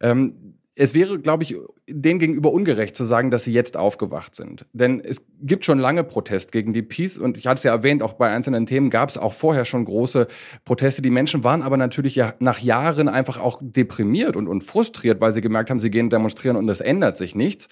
[0.00, 1.56] Ähm, es wäre, glaube ich,
[1.88, 4.64] denen gegenüber ungerecht zu sagen, dass sie jetzt aufgewacht sind.
[4.72, 8.00] Denn es gibt schon lange Protest gegen die Peace und ich hatte es ja erwähnt,
[8.00, 10.28] auch bei einzelnen Themen gab es auch vorher schon große
[10.64, 11.02] Proteste.
[11.02, 15.32] Die Menschen waren aber natürlich ja nach Jahren einfach auch deprimiert und, und frustriert, weil
[15.32, 17.68] sie gemerkt haben, sie gehen demonstrieren und es ändert sich nichts.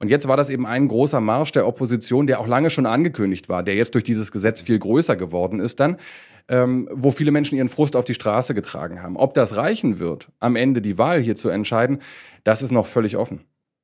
[0.00, 3.48] Und jetzt war das eben ein großer Marsch der Opposition, der auch lange schon angekündigt
[3.48, 5.96] war, der jetzt durch dieses Gesetz viel größer geworden ist dann
[6.48, 9.16] ähm, wo viele Menschen ihren Frust auf die Straße getragen haben.
[9.16, 12.00] Ob das reichen wird, am Ende die Wahl hier zu entscheiden,
[12.44, 13.40] das ist noch völlig offen.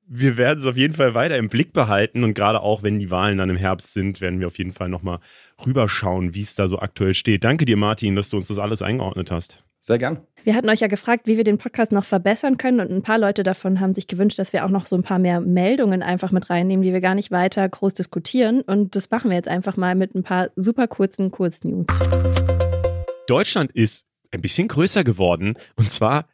[0.07, 3.11] Wir werden es auf jeden Fall weiter im Blick behalten und gerade auch, wenn die
[3.11, 5.19] Wahlen dann im Herbst sind, werden wir auf jeden Fall nochmal
[5.65, 7.43] rüberschauen, wie es da so aktuell steht.
[7.43, 9.65] Danke dir, Martin, dass du uns das alles eingeordnet hast.
[9.81, 10.19] Sehr gern.
[10.45, 13.19] Wir hatten euch ja gefragt, wie wir den Podcast noch verbessern können und ein paar
[13.19, 16.33] Leute davon haben sich gewünscht, dass wir auch noch so ein paar mehr Meldungen einfach
[16.33, 18.63] mit reinnehmen, die wir gar nicht weiter groß diskutieren.
[18.63, 21.87] Und das machen wir jetzt einfach mal mit ein paar super kurzen Kurznews.
[23.27, 26.29] Deutschland ist ein bisschen größer geworden und zwar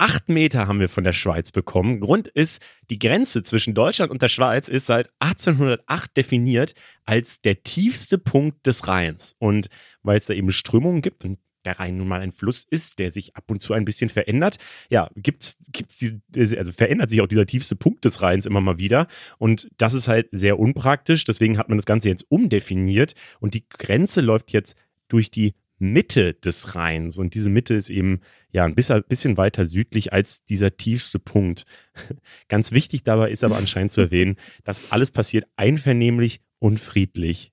[0.00, 2.00] acht Meter haben wir von der Schweiz bekommen.
[2.00, 6.74] Grund ist, die Grenze zwischen Deutschland und der Schweiz ist seit 1808 definiert
[7.04, 9.36] als der tiefste Punkt des Rheins.
[9.38, 9.68] Und
[10.02, 13.12] weil es da eben Strömungen gibt und der Rhein nun mal ein Fluss ist, der
[13.12, 14.56] sich ab und zu ein bisschen verändert.
[14.88, 16.22] Ja, gibt's, gibt's diese,
[16.56, 19.06] also verändert sich auch dieser tiefste Punkt des Rheins immer mal wieder.
[19.36, 21.24] Und das ist halt sehr unpraktisch.
[21.24, 24.74] Deswegen hat man das Ganze jetzt umdefiniert und die Grenze läuft jetzt
[25.08, 27.18] durch die Mitte des Rheins.
[27.18, 28.20] Und diese Mitte ist eben
[28.52, 31.64] ja ein bisschen weiter südlich als dieser tiefste Punkt.
[32.48, 37.52] Ganz wichtig dabei ist aber anscheinend zu erwähnen, dass alles passiert einvernehmlich und friedlich.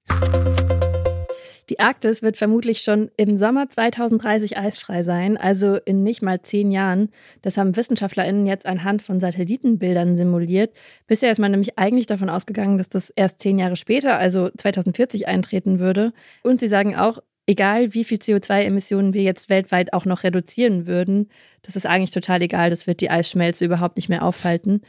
[1.70, 6.72] Die Arktis wird vermutlich schon im Sommer 2030 eisfrei sein, also in nicht mal zehn
[6.72, 7.10] Jahren.
[7.42, 10.74] Das haben WissenschaftlerInnen jetzt anhand von Satellitenbildern simuliert.
[11.08, 15.28] Bisher ist man nämlich eigentlich davon ausgegangen, dass das erst zehn Jahre später, also 2040,
[15.28, 16.14] eintreten würde.
[16.42, 21.30] Und sie sagen auch, egal wie viel CO2-Emissionen wir jetzt weltweit auch noch reduzieren würden,
[21.64, 22.70] das ist eigentlich total egal.
[22.70, 24.82] Das wird die Eisschmelze überhaupt nicht mehr aufhalten.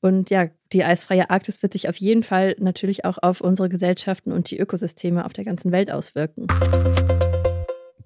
[0.00, 4.32] Und ja, die eisfreie Arktis wird sich auf jeden Fall natürlich auch auf unsere Gesellschaften
[4.32, 6.46] und die Ökosysteme auf der ganzen Welt auswirken.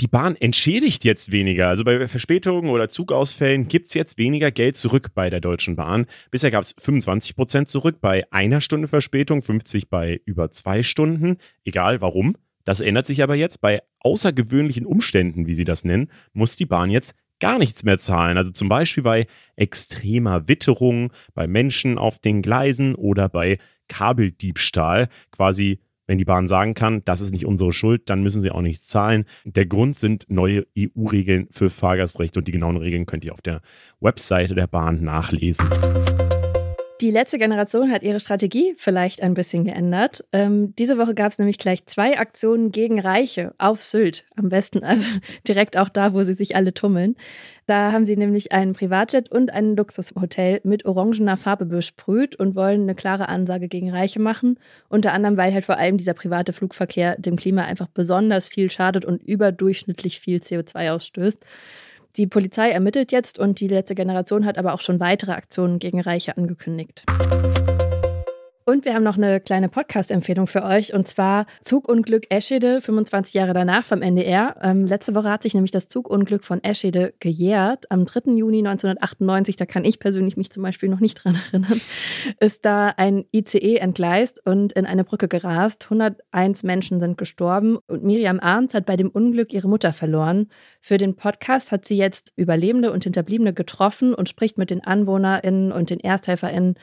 [0.01, 1.69] Die Bahn entschädigt jetzt weniger.
[1.69, 6.07] Also bei Verspätungen oder Zugausfällen gibt es jetzt weniger Geld zurück bei der Deutschen Bahn.
[6.31, 11.37] Bisher gab es 25 Prozent zurück bei einer Stunde Verspätung, 50 bei über zwei Stunden.
[11.65, 12.37] Egal warum.
[12.71, 13.61] Das ändert sich aber jetzt.
[13.61, 18.39] Bei außergewöhnlichen Umständen, wie sie das nennen, muss die Bahn jetzt gar nichts mehr zahlen.
[18.39, 23.59] Also zum Beispiel bei extremer Witterung, bei Menschen auf den Gleisen oder bei
[23.89, 25.09] Kabeldiebstahl.
[25.33, 28.63] Quasi, wenn die Bahn sagen kann, das ist nicht unsere Schuld, dann müssen sie auch
[28.63, 29.25] nichts zahlen.
[29.45, 33.63] Der Grund sind neue EU-Regeln für Fahrgastrechte und die genauen Regeln könnt ihr auf der
[33.99, 35.69] Webseite der Bahn nachlesen.
[37.01, 40.23] Die letzte Generation hat ihre Strategie vielleicht ein bisschen geändert.
[40.33, 44.27] Ähm, diese Woche gab es nämlich gleich zwei Aktionen gegen Reiche auf Sylt.
[44.37, 45.09] Am besten also
[45.49, 47.17] direkt auch da, wo sie sich alle tummeln.
[47.67, 52.83] Da haben sie nämlich einen Privatjet und ein Luxushotel mit orangener Farbe besprüht und wollen
[52.83, 54.59] eine klare Ansage gegen Reiche machen.
[54.91, 59.07] Unter anderem, weil halt vor allem dieser private Flugverkehr dem Klima einfach besonders viel schadet
[59.07, 61.39] und überdurchschnittlich viel CO2 ausstößt.
[62.17, 66.01] Die Polizei ermittelt jetzt und die letzte Generation hat aber auch schon weitere Aktionen gegen
[66.01, 67.05] Reiche angekündigt.
[68.71, 73.53] Und wir haben noch eine kleine Podcast-Empfehlung für euch und zwar Zugunglück Eschede, 25 Jahre
[73.53, 74.55] danach vom NDR.
[74.63, 77.91] Ähm, letzte Woche hat sich nämlich das Zugunglück von Eschede gejährt.
[77.91, 78.31] Am 3.
[78.37, 81.81] Juni 1998, da kann ich persönlich mich zum Beispiel noch nicht dran erinnern,
[82.39, 85.87] ist da ein ICE entgleist und in eine Brücke gerast.
[85.87, 90.49] 101 Menschen sind gestorben und Miriam Arndt hat bei dem Unglück ihre Mutter verloren.
[90.81, 95.73] Für den Podcast hat sie jetzt Überlebende und Hinterbliebene getroffen und spricht mit den AnwohnerInnen
[95.73, 96.77] und den ErsthelferInnen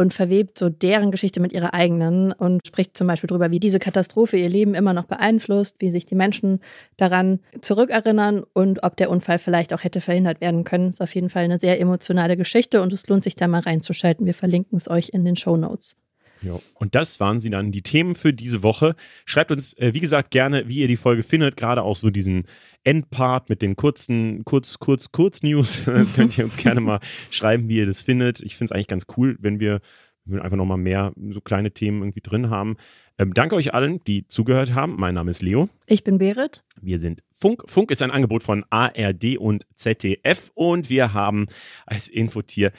[0.00, 3.78] und verwebt so deren Geschichte mit ihrer eigenen und spricht zum Beispiel darüber, wie diese
[3.78, 6.60] Katastrophe ihr Leben immer noch beeinflusst, wie sich die Menschen
[6.96, 10.88] daran zurückerinnern und ob der Unfall vielleicht auch hätte verhindert werden können.
[10.88, 14.24] Ist auf jeden Fall eine sehr emotionale Geschichte und es lohnt sich da mal reinzuschalten.
[14.24, 15.96] Wir verlinken es euch in den Show Notes.
[16.42, 18.96] Ja, und das waren sie dann, die Themen für diese Woche.
[19.26, 22.44] Schreibt uns, äh, wie gesagt, gerne, wie ihr die Folge findet, gerade auch so diesen
[22.84, 25.82] Endpart mit den kurzen, kurz, kurz, kurz News.
[26.14, 28.40] könnt ihr uns gerne mal schreiben, wie ihr das findet.
[28.40, 29.80] Ich finde es eigentlich ganz cool, wenn wir,
[30.24, 32.76] wenn wir einfach nochmal mehr so kleine Themen irgendwie drin haben.
[33.18, 34.96] Ähm, danke euch allen, die zugehört haben.
[34.96, 35.68] Mein Name ist Leo.
[35.86, 36.62] Ich bin Berit.
[36.80, 37.64] Wir sind Funk.
[37.66, 41.48] Funk ist ein Angebot von ARD und ZDF und wir haben
[41.84, 42.72] als Infotier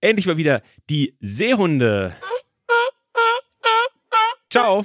[0.00, 2.14] endlich mal wieder die Seehunde.
[4.50, 4.84] Ciao.